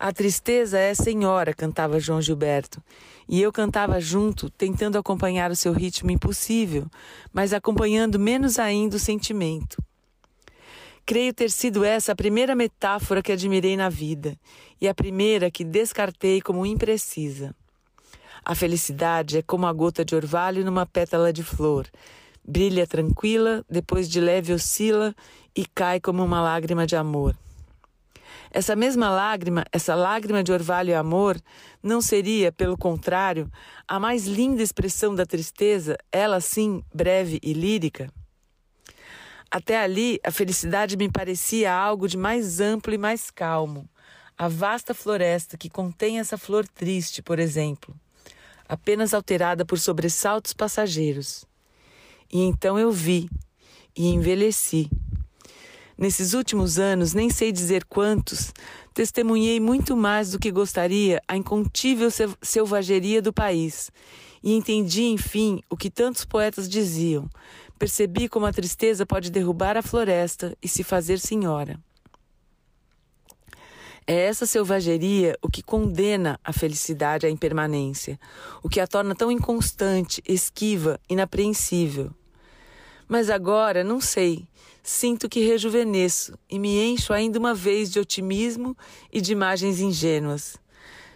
[0.00, 2.80] A tristeza é senhora, cantava João Gilberto,
[3.28, 6.86] e eu cantava junto, tentando acompanhar o seu ritmo impossível,
[7.32, 9.82] mas acompanhando menos ainda o sentimento.
[11.04, 14.38] Creio ter sido essa a primeira metáfora que admirei na vida
[14.80, 17.52] e a primeira que descartei como imprecisa.
[18.44, 21.88] A felicidade é como a gota de orvalho numa pétala de flor.
[22.46, 25.12] Brilha tranquila, depois de leve oscila
[25.56, 27.36] e cai como uma lágrima de amor.
[28.50, 31.40] Essa mesma lágrima, essa lágrima de orvalho e amor,
[31.82, 33.50] não seria, pelo contrário,
[33.86, 38.10] a mais linda expressão da tristeza, ela sim, breve e lírica?
[39.50, 43.88] Até ali, a felicidade me parecia algo de mais amplo e mais calmo.
[44.36, 47.94] A vasta floresta que contém essa flor triste, por exemplo,
[48.68, 51.44] apenas alterada por sobressaltos passageiros.
[52.30, 53.28] E então eu vi
[53.96, 54.90] e envelheci.
[55.98, 58.52] Nesses últimos anos, nem sei dizer quantos,
[58.94, 62.08] testemunhei muito mais do que gostaria a incontível
[62.40, 63.90] selvageria do país
[64.42, 67.28] e entendi, enfim, o que tantos poetas diziam.
[67.78, 71.78] Percebi como a tristeza pode derrubar a floresta e se fazer senhora.
[74.06, 78.18] É essa selvageria o que condena a felicidade à impermanência,
[78.62, 82.10] o que a torna tão inconstante, esquiva, inapreensível.
[83.06, 84.46] Mas agora, não sei,
[84.88, 88.74] sinto que rejuvenesço e me encho ainda uma vez de otimismo
[89.12, 90.56] e de imagens ingênuas.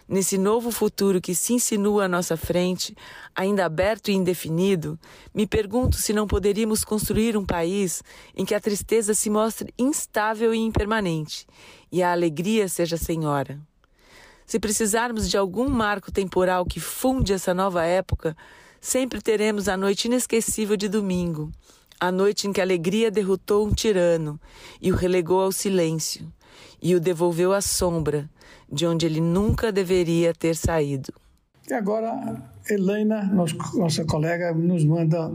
[0.07, 2.95] Nesse novo futuro que se insinua à nossa frente,
[3.35, 4.99] ainda aberto e indefinido,
[5.33, 8.03] me pergunto se não poderíamos construir um país
[8.35, 11.47] em que a tristeza se mostre instável e impermanente
[11.91, 13.59] e a alegria seja senhora.
[14.45, 18.37] Se precisarmos de algum marco temporal que funde essa nova época,
[18.79, 21.51] sempre teremos a noite inesquecível de domingo,
[22.05, 24.37] a noite em que a alegria derrotou um tirano
[24.81, 26.27] e o relegou ao silêncio,
[26.81, 28.29] e o devolveu à sombra,
[28.69, 31.13] de onde ele nunca deveria ter saído.
[31.69, 35.31] E agora, Helena, nossa colega, nos manda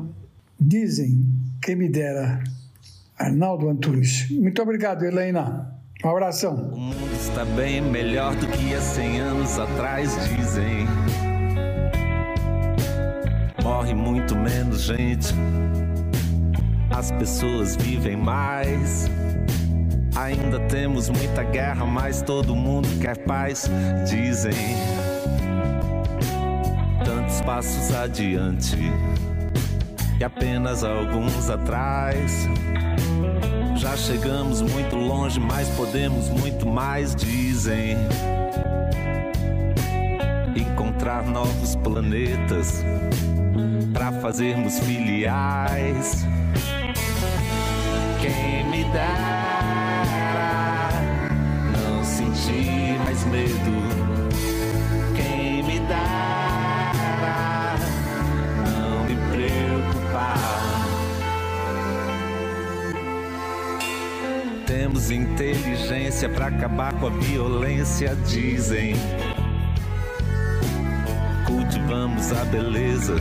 [0.61, 1.25] Dizem,
[1.63, 2.45] quem me dera,
[3.17, 4.29] Arnaldo Antunes.
[4.29, 5.73] Muito obrigado, Helena.
[6.05, 6.71] Um abração.
[6.73, 10.87] O mundo está bem melhor do que há 100 anos atrás, dizem.
[13.63, 15.33] Morre muito menos gente,
[16.91, 19.09] as pessoas vivem mais.
[20.17, 23.71] Ainda temos muita guerra, mas todo mundo quer paz,
[24.09, 24.53] dizem.
[27.05, 28.77] Tantos passos adiante
[30.19, 32.49] e apenas alguns atrás.
[33.77, 37.97] Já chegamos muito longe, mas podemos muito mais, dizem.
[40.57, 42.85] Encontrar novos planetas
[43.93, 46.27] para fazermos filiais.
[48.29, 49.09] Quem me dera
[51.73, 53.73] não sentir mais medo.
[55.17, 57.77] Quem me dera
[58.67, 60.37] não me preocupar.
[64.67, 68.95] Temos inteligência para acabar com a violência, dizem.
[71.47, 73.15] Cultivamos a beleza,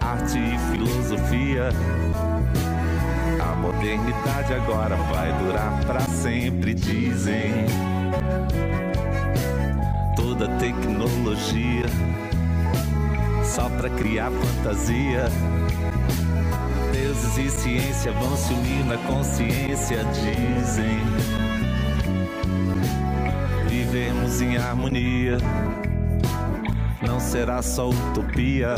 [0.00, 1.70] arte e filosofia.
[3.82, 7.66] A modernidade agora vai durar para sempre, dizem.
[10.14, 11.86] Toda tecnologia
[13.42, 15.24] só para criar fantasia.
[16.92, 21.00] Deuses e ciência vão se unir na consciência, dizem.
[23.68, 25.38] Vivemos em harmonia,
[27.04, 28.76] não será só utopia.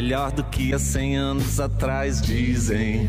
[0.00, 3.06] Melhor do que há 100 anos atrás, dizem.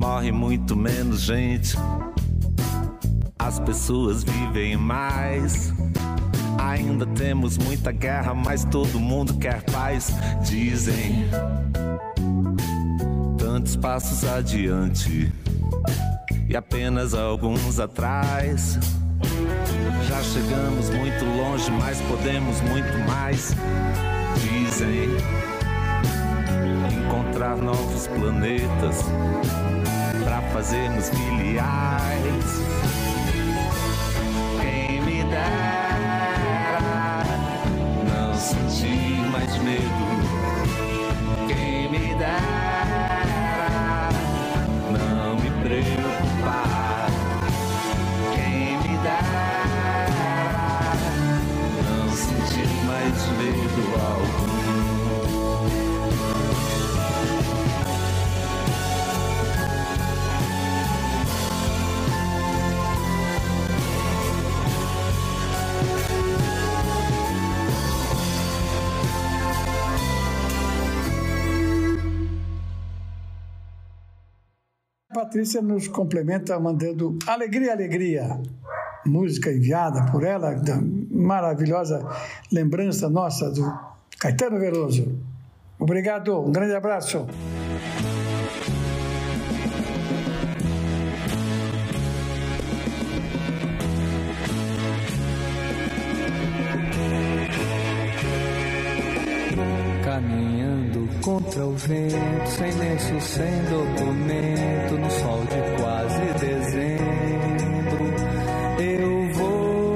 [0.00, 1.76] Morre muito menos gente,
[3.38, 5.72] as pessoas vivem mais.
[6.58, 10.12] Ainda temos muita guerra, mas todo mundo quer paz,
[10.42, 11.24] dizem.
[13.38, 15.32] Tantos passos adiante
[16.48, 18.76] e apenas alguns atrás.
[20.08, 23.54] Já chegamos muito longe, mas podemos muito mais,
[24.42, 25.08] dizem.
[27.04, 29.04] Encontrar novos planetas
[30.24, 33.01] para fazermos filiais.
[75.32, 78.38] Patrícia nos complementa mandando Alegria, Alegria,
[79.06, 80.78] música enviada por ela, da
[81.10, 82.06] maravilhosa
[82.52, 83.64] lembrança nossa do
[84.20, 85.18] Caetano Veloso.
[85.78, 87.26] Obrigado, um grande abraço.
[101.22, 108.04] Contra o vento, sem lenço, sem documento, no sol de quase dezembro,
[108.80, 109.94] eu vou.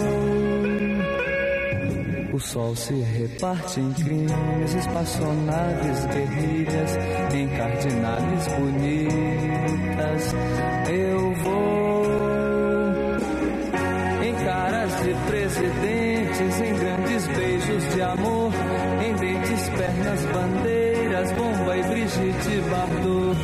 [2.33, 6.97] O sol se reparte em crimes, espaçonaves, guerrilhas,
[7.35, 10.35] em cardinales bonitas,
[10.89, 12.07] eu vou.
[14.23, 18.16] Em caras de presidentes, em grandes beijos de amor,
[22.07, 23.37] Brigitte Bardot.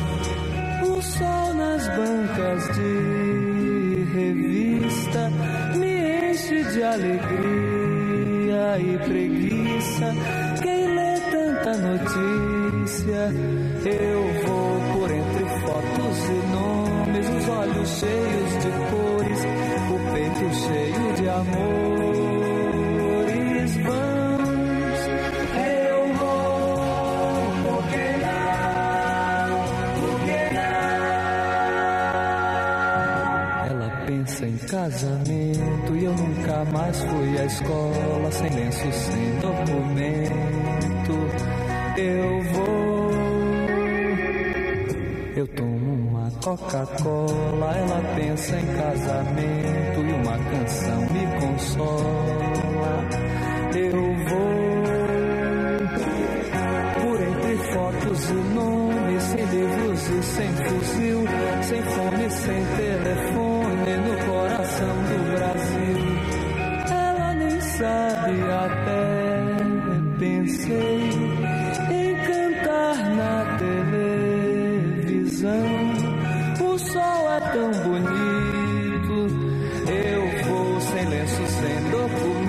[0.87, 5.29] O sol nas bancas de revista
[5.75, 10.13] me enche de alegria e preguiça.
[10.61, 13.33] Quem lê tanta notícia,
[13.85, 19.41] eu vou por entre fotos e nomes, os olhos cheios de cores,
[19.91, 21.92] o peito cheio de amores.
[34.83, 41.13] Casamento e eu nunca mais fui à escola sem lenço, sem documento.
[41.97, 43.11] Eu vou.
[45.37, 53.09] Eu tomo uma Coca-Cola, ela pensa em casamento e uma canção me consola.
[53.75, 54.73] Eu vou
[57.01, 61.23] por entre fotos e nomes, sem livros e sem fuzil,
[61.61, 63.42] sem fome, sem telefone
[64.83, 65.99] coração do Brasil.
[66.89, 69.43] Ela nem sabe até
[70.19, 71.09] pensei
[71.91, 73.57] em cantar na
[74.17, 74.63] televisão.
[76.59, 79.17] O sol é tão bonito.
[79.89, 82.42] Eu vou sem lenço, sem documento,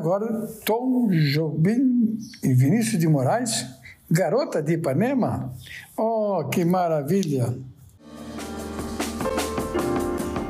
[0.00, 3.66] agora, Tom Jobim e Vinícius de Moraes,
[4.10, 5.52] Garota de Ipanema.
[5.94, 7.54] Oh, que maravilha!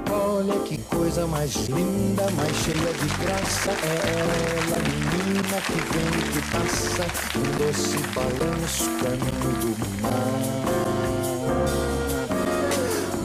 [0.09, 6.22] Olha que coisa mais linda, mais cheia de graça É ela, menina que vem e
[6.32, 7.05] que passa
[7.38, 9.72] Um doce balanço, caminho do
[10.03, 10.61] mar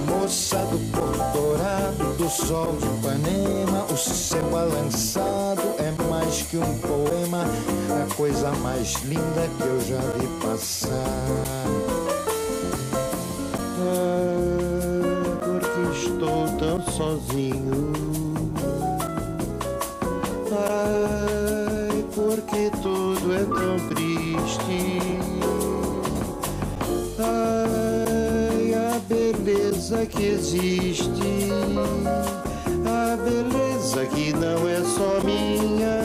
[0.08, 5.92] Moça do Porto Dourado, do sol de Ipanema O céu balançado é
[6.26, 7.46] mais que um poema
[8.04, 11.66] A coisa mais linda que eu já vi passar
[13.78, 17.94] Ah, porque estou tão sozinho.
[20.52, 25.00] Ai, porque tudo é tão triste.
[27.20, 31.52] Ai, a beleza que existe.
[32.86, 36.05] A beleza que não é só minha,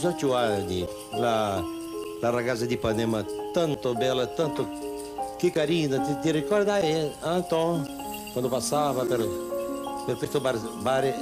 [0.00, 1.62] 18, 18 anni, la,
[2.20, 3.22] la ragazza di Ipanema,
[3.52, 4.66] tanto bella, tanto
[5.36, 5.98] che carina.
[5.98, 7.86] Ti, ti ricorda eh, Anton,
[8.32, 9.26] quando passava per,
[10.06, 11.14] per questo bar, bar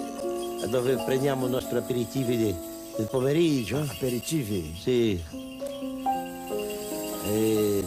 [0.68, 2.56] dove prendiamo i nostri aperitivi di-
[2.96, 3.78] del pomeriggio?
[3.78, 4.76] Aperitivi?
[4.80, 5.20] Sì.
[7.26, 7.84] E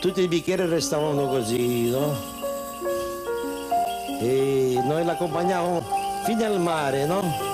[0.00, 2.32] tutti i bicchieri restavano così, no?
[4.20, 5.82] E noi l'accompagnavamo
[6.24, 7.53] fino al mare, no?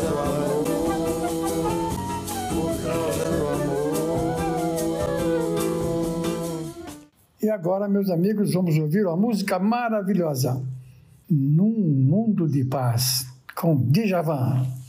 [7.51, 10.61] agora, meus amigos, vamos ouvir uma música maravilhosa.
[11.29, 14.80] Num Mundo de Paz, com Djavan.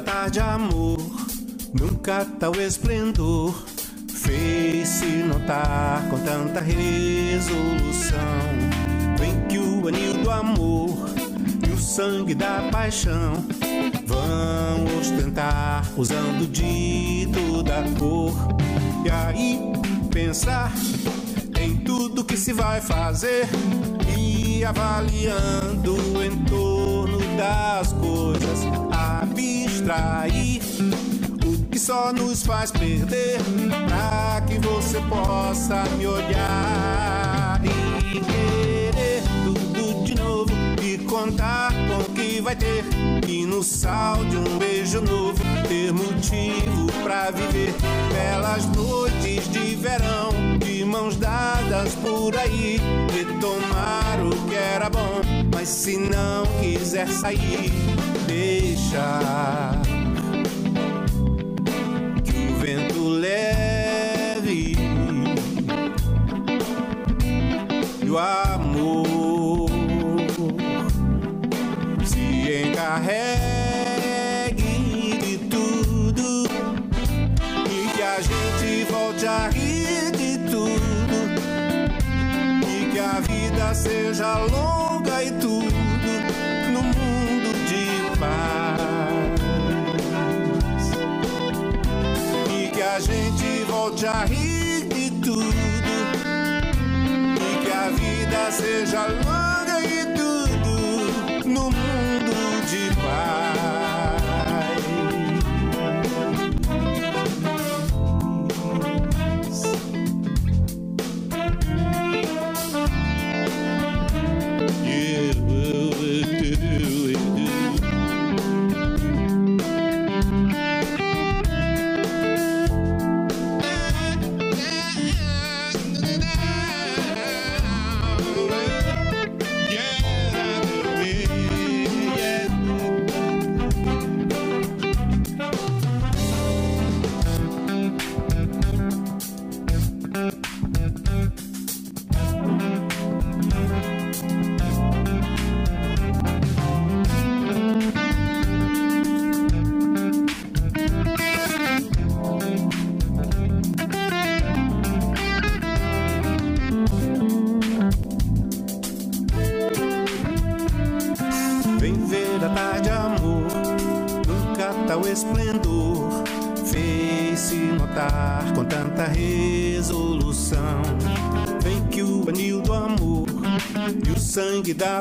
[0.00, 0.98] Tarde, amor,
[1.74, 3.54] nunca tal esplendor
[4.08, 8.20] fez-se notar com tanta resolução.
[9.18, 11.10] Vem que o anil do amor
[11.66, 13.44] e o sangue da paixão
[14.06, 18.34] vão ostentar usando de toda cor.
[19.04, 19.60] E aí
[20.10, 20.72] pensar
[21.60, 23.48] em tudo que se vai fazer
[24.16, 28.60] e avaliando o entorno das coisas,
[29.92, 33.40] o que só nos faz perder,
[33.88, 42.14] pra que você possa me olhar e querer tudo de novo e contar com o
[42.14, 42.84] que vai ter.
[43.26, 47.74] E no sal de um beijo novo ter motivo pra viver
[48.12, 52.78] belas noites de verão, de mãos dadas por aí,
[53.12, 55.20] retomar o que era bom.
[55.52, 57.72] Mas se não quiser sair,
[58.26, 59.79] deixa
[83.80, 85.70] seja longa e tudo
[86.72, 89.40] no mundo de paz.
[92.50, 95.54] E que a gente volte a rir de tudo.
[97.40, 99.39] E que a vida seja longa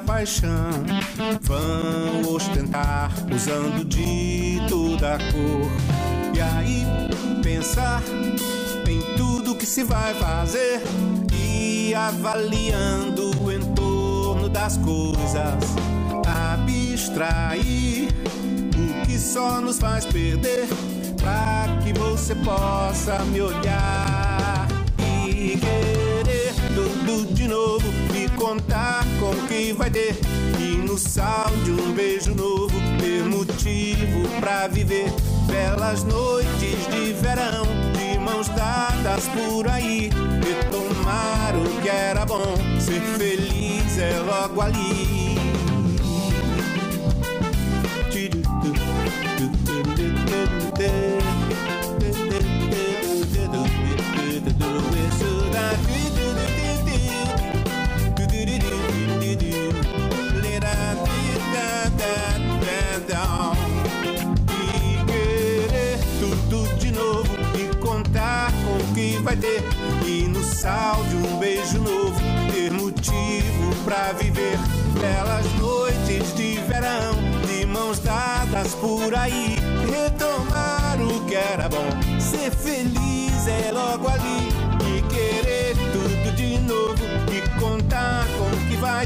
[0.10, 0.72] paixão.
[1.41, 5.70] Vão ostentar usando de toda cor.
[6.36, 6.84] E aí
[7.43, 8.01] pensar
[8.88, 10.82] em tudo que se vai fazer.
[11.32, 15.76] E avaliando o entorno das coisas,
[16.26, 18.10] abstrair
[18.76, 20.68] o que só nos faz perder,
[21.18, 27.86] pra que você possa me olhar e querer tudo de novo,
[28.40, 30.16] contar com o que vai ter.
[30.58, 35.12] E no sal de um beijo novo, ter motivo pra viver
[35.46, 40.10] belas noites de verão, de mãos dadas por aí.
[40.42, 45.19] Retomar o que era bom, ser feliz é logo ali.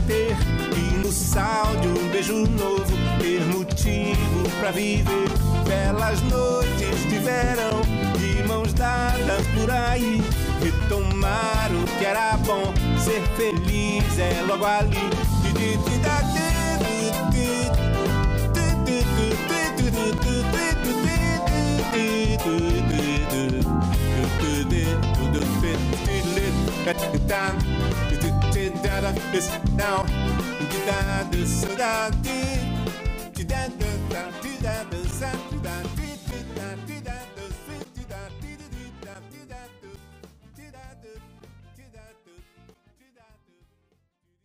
[0.08, 0.36] Ter.
[0.76, 5.30] E no sal de um beijo novo ter motivo pra viver
[5.68, 7.82] belas noites de verão,
[8.18, 10.22] de mãos dadas por aí.
[10.62, 15.34] Retomar o que era bom, ser feliz é logo ali.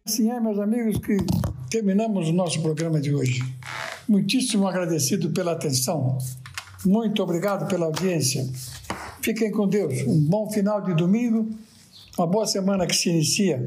[0.09, 1.19] Assim é, meus amigos, que
[1.71, 3.41] terminamos o nosso programa de hoje.
[4.09, 6.19] Muitíssimo agradecido pela atenção.
[6.85, 8.49] Muito obrigado pela audiência.
[9.21, 10.01] Fiquem com Deus.
[10.07, 11.49] Um bom final de domingo.
[12.17, 13.63] Uma boa semana que se inicia.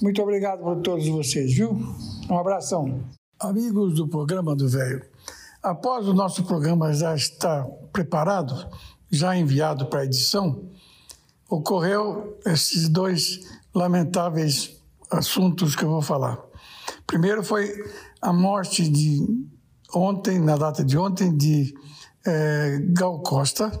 [0.00, 1.76] Muito obrigado por todos vocês, viu?
[2.30, 3.02] Um abração.
[3.40, 5.04] Amigos do programa do Velho,
[5.60, 8.68] após o nosso programa já estar preparado,
[9.10, 10.68] já enviado para edição,
[11.48, 13.40] ocorreu esses dois
[13.74, 14.80] lamentáveis
[15.10, 16.38] assuntos que eu vou falar.
[17.04, 17.68] Primeiro foi
[18.22, 19.26] a morte de
[19.92, 21.74] ontem, na data de ontem, de
[22.24, 23.76] eh, Gal Costa,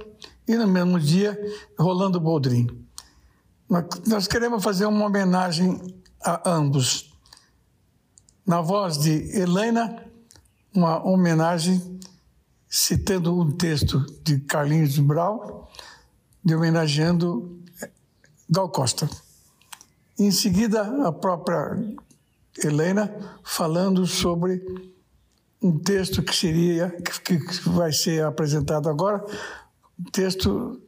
[0.48, 1.38] e no mesmo dia,
[1.78, 2.66] Rolando Boldrin.
[4.06, 5.78] Nós queremos fazer uma homenagem
[6.24, 7.12] a ambos.
[8.46, 10.04] Na voz de Helena,
[10.74, 12.00] uma homenagem
[12.68, 15.70] citando um texto de Carlinhos Brau,
[16.44, 17.58] de homenageando
[18.48, 19.08] Gal Costa.
[20.18, 21.78] Em seguida, a própria
[22.62, 24.62] Helena falando sobre
[25.62, 26.90] um texto que seria
[27.24, 27.38] que,
[27.68, 29.24] vai ser apresentado agora,
[29.98, 30.80] um texto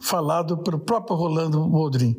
[0.00, 2.16] falado pelo próprio Rolando Boldrin.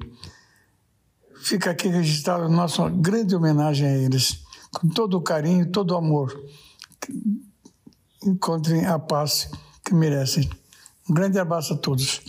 [1.41, 5.97] Fica aqui registrado a nossa grande homenagem a eles, com todo o carinho, todo o
[5.97, 6.38] amor.
[8.23, 9.49] Encontrem a paz
[9.85, 10.49] que merecem.
[11.09, 12.21] Um grande abraço a todos.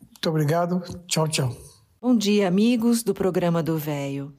[0.00, 0.82] Muito obrigado.
[1.06, 1.56] Tchau, tchau.
[2.00, 4.34] Bom dia, amigos do programa do Véio.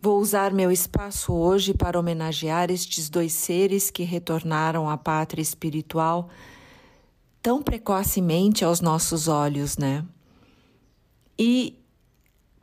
[0.00, 6.30] Vou usar meu espaço hoje para homenagear estes dois seres que retornaram à pátria espiritual
[7.42, 10.04] tão precocemente aos nossos olhos, né?
[11.38, 11.77] E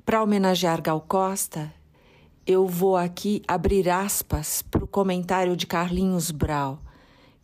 [0.05, 1.73] para homenagear Gal Costa,
[2.45, 6.79] eu vou aqui abrir aspas para o comentário de Carlinhos Brau,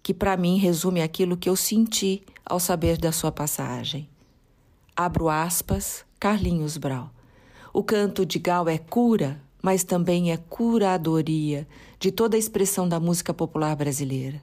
[0.04, 4.08] que para mim resume aquilo que eu senti ao saber da sua passagem.
[4.96, 7.10] Abro aspas, Carlinhos Brau.
[7.74, 11.68] O canto de Gal é cura, mas também é curadoria
[12.00, 14.40] de toda a expressão da música popular brasileira.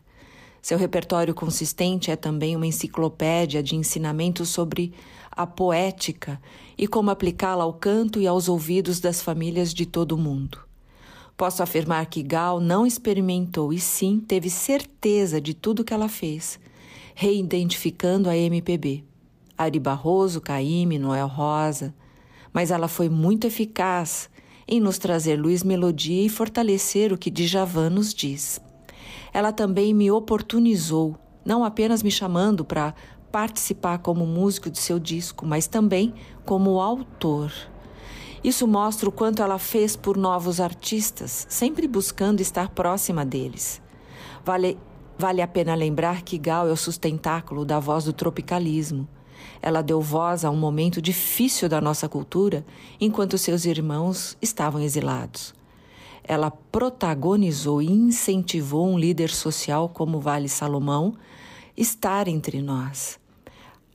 [0.60, 4.92] Seu repertório consistente é também uma enciclopédia de ensinamentos sobre
[5.38, 6.40] a poética
[6.76, 10.58] e como aplicá-la ao canto e aos ouvidos das famílias de todo o mundo.
[11.36, 16.58] Posso afirmar que Gal não experimentou e sim teve certeza de tudo que ela fez,
[17.14, 19.04] reidentificando a MPB.
[19.56, 21.94] Ari Barroso, Caíme, Noel Rosa,
[22.52, 24.28] mas ela foi muito eficaz
[24.66, 28.60] em nos trazer luz melodia e fortalecer o que Djavan nos diz.
[29.32, 32.92] ela também me oportunizou, não apenas me chamando para
[33.30, 36.14] participar como músico de seu disco, mas também
[36.44, 37.52] como autor.
[38.42, 43.82] Isso mostra o quanto ela fez por novos artistas, sempre buscando estar próxima deles.
[44.44, 44.78] Vale,
[45.18, 49.08] vale a pena lembrar que Gal é o sustentáculo da voz do tropicalismo.
[49.60, 52.64] Ela deu voz a um momento difícil da nossa cultura,
[53.00, 55.52] enquanto seus irmãos estavam exilados.
[56.22, 61.14] Ela protagonizou e incentivou um líder social como Vale Salomão
[61.80, 63.20] estar entre nós.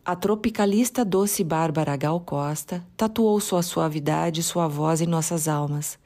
[0.06, 6.00] A tropicalista doce Bárbara Gal Costa tatuou sua suavidade e sua voz em nossas almas.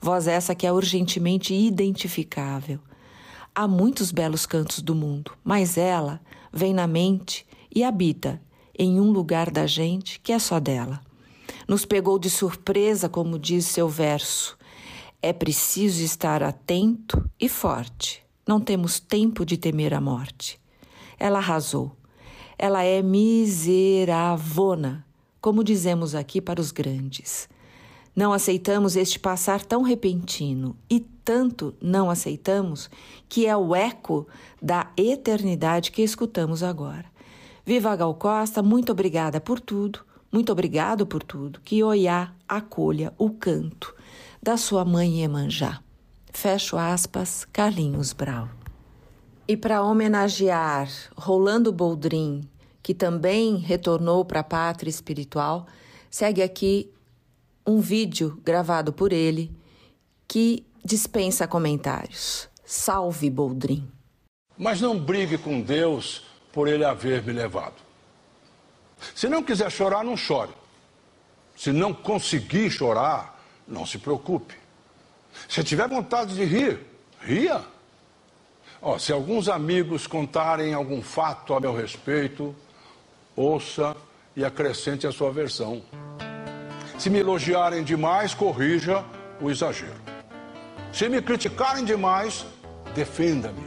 [0.00, 2.78] Voz essa que é urgentemente identificável.
[3.54, 6.18] Há muitos belos cantos do mundo, mas ela
[6.50, 8.40] vem na mente e habita
[8.78, 10.98] em um lugar da gente que é só dela.
[11.68, 14.56] Nos pegou de surpresa, como diz seu verso.
[15.20, 18.22] É preciso estar atento e forte.
[18.46, 20.58] Não temos tempo de temer a morte.
[21.18, 21.92] Ela arrasou.
[22.58, 25.06] Ela é miseravona,
[25.40, 27.48] como dizemos aqui para os grandes.
[28.14, 32.90] Não aceitamos este passar tão repentino e tanto não aceitamos
[33.28, 34.26] que é o eco
[34.60, 37.04] da eternidade que escutamos agora.
[37.64, 40.00] Viva Gal Costa, muito obrigada por tudo,
[40.32, 41.60] muito obrigado por tudo.
[41.60, 43.94] Que Oiá acolha o canto
[44.42, 45.80] da sua mãe Iemanjá.
[46.32, 48.57] Fecho aspas, Carlinhos Brau.
[49.50, 52.46] E para homenagear Rolando Boldrin,
[52.82, 55.66] que também retornou para a pátria espiritual,
[56.10, 56.92] segue aqui
[57.66, 59.50] um vídeo gravado por ele
[60.28, 62.46] que dispensa comentários.
[62.62, 63.90] Salve Boldrin.
[64.58, 67.76] Mas não brigue com Deus por ele haver me levado.
[69.14, 70.52] Se não quiser chorar, não chore.
[71.56, 74.54] Se não conseguir chorar, não se preocupe.
[75.48, 76.80] Se tiver vontade de rir,
[77.20, 77.64] ria.
[78.98, 82.54] Se alguns amigos contarem algum fato a meu respeito,
[83.34, 83.96] ouça
[84.36, 85.82] e acrescente a sua versão.
[86.96, 89.04] Se me elogiarem demais, corrija
[89.40, 90.00] o exagero.
[90.92, 92.46] Se me criticarem demais,
[92.94, 93.62] defenda-me.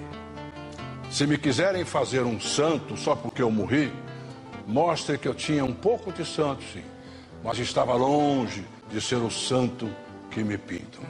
[1.09, 3.91] Se me quiserem fazer um santo só porque eu morri,
[4.65, 6.83] mostre que eu tinha um pouco de santo, sim,
[7.43, 9.89] mas estava longe de ser o santo
[10.29, 11.03] que me pintam.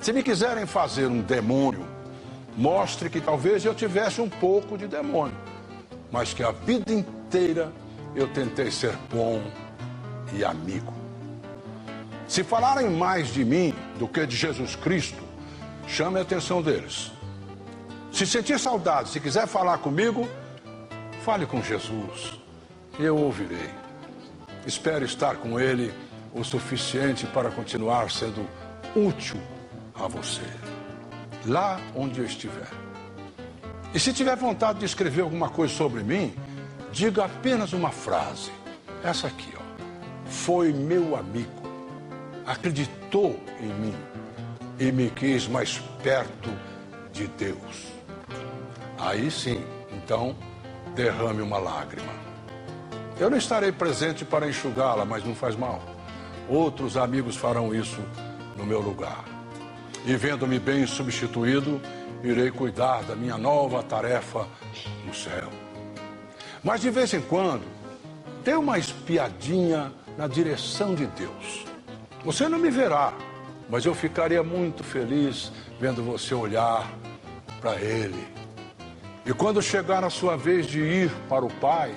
[0.00, 1.93] Se me quiserem fazer um demônio,
[2.56, 5.36] mostre que talvez eu tivesse um pouco de demônio,
[6.10, 7.72] mas que a vida inteira
[8.14, 9.42] eu tentei ser bom
[10.32, 10.92] e amigo.
[12.28, 15.22] Se falarem mais de mim do que de Jesus Cristo,
[15.86, 17.12] chame a atenção deles.
[18.10, 20.28] Se sentir saudade, se quiser falar comigo,
[21.24, 22.38] fale com Jesus.
[22.98, 23.70] Eu ouvirei.
[24.66, 25.92] Espero estar com Ele
[26.32, 28.48] o suficiente para continuar sendo
[28.94, 29.36] útil
[29.94, 30.42] a você,
[31.46, 32.68] lá onde eu estiver.
[33.94, 36.34] E se tiver vontade de escrever alguma coisa sobre mim,
[36.92, 38.50] diga apenas uma frase.
[39.02, 39.62] Essa aqui, ó.
[40.26, 41.62] Foi meu amigo,
[42.46, 43.94] acreditou em mim
[44.78, 46.50] e me quis mais perto
[47.12, 47.92] de Deus.
[48.98, 50.34] Aí sim, então,
[50.94, 52.12] derrame uma lágrima.
[53.18, 55.80] Eu não estarei presente para enxugá-la, mas não faz mal.
[56.48, 58.00] Outros amigos farão isso
[58.56, 59.33] no meu lugar.
[60.04, 61.80] E vendo-me bem substituído,
[62.22, 64.46] irei cuidar da minha nova tarefa
[65.06, 65.48] no céu.
[66.62, 67.64] Mas de vez em quando,
[68.44, 71.64] dê uma espiadinha na direção de Deus.
[72.24, 73.14] Você não me verá,
[73.68, 75.50] mas eu ficaria muito feliz
[75.80, 76.90] vendo você olhar
[77.60, 78.26] para Ele.
[79.24, 81.94] E quando chegar a sua vez de ir para o Pai,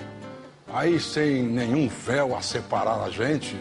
[0.73, 3.59] aí sem nenhum véu a separar a gente,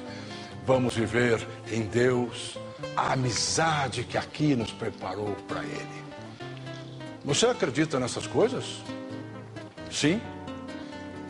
[0.64, 2.56] vamos viver em Deus
[2.96, 6.04] a amizade que aqui nos preparou para Ele.
[7.24, 8.82] Você acredita nessas coisas?
[9.90, 10.20] Sim?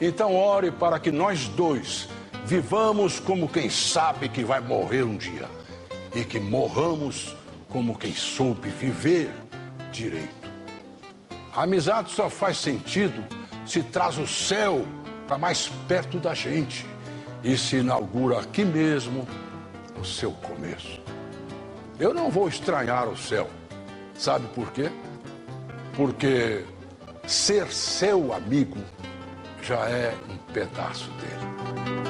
[0.01, 2.09] Então ore para que nós dois
[2.45, 5.49] vivamos como quem sabe que vai morrer um dia
[6.15, 7.35] e que morramos
[7.69, 9.31] como quem soube viver
[9.91, 10.51] direito.
[11.55, 13.25] A amizade só faz sentido
[13.65, 14.85] se traz o céu
[15.27, 16.87] para mais perto da gente
[17.43, 19.27] e se inaugura aqui mesmo
[19.99, 21.06] o seu começo.
[21.99, 23.49] Eu não vou estranhar o céu.
[24.15, 24.91] Sabe por quê?
[25.95, 26.63] Porque
[27.27, 28.79] ser seu amigo
[29.63, 32.06] já é um pedaço dele.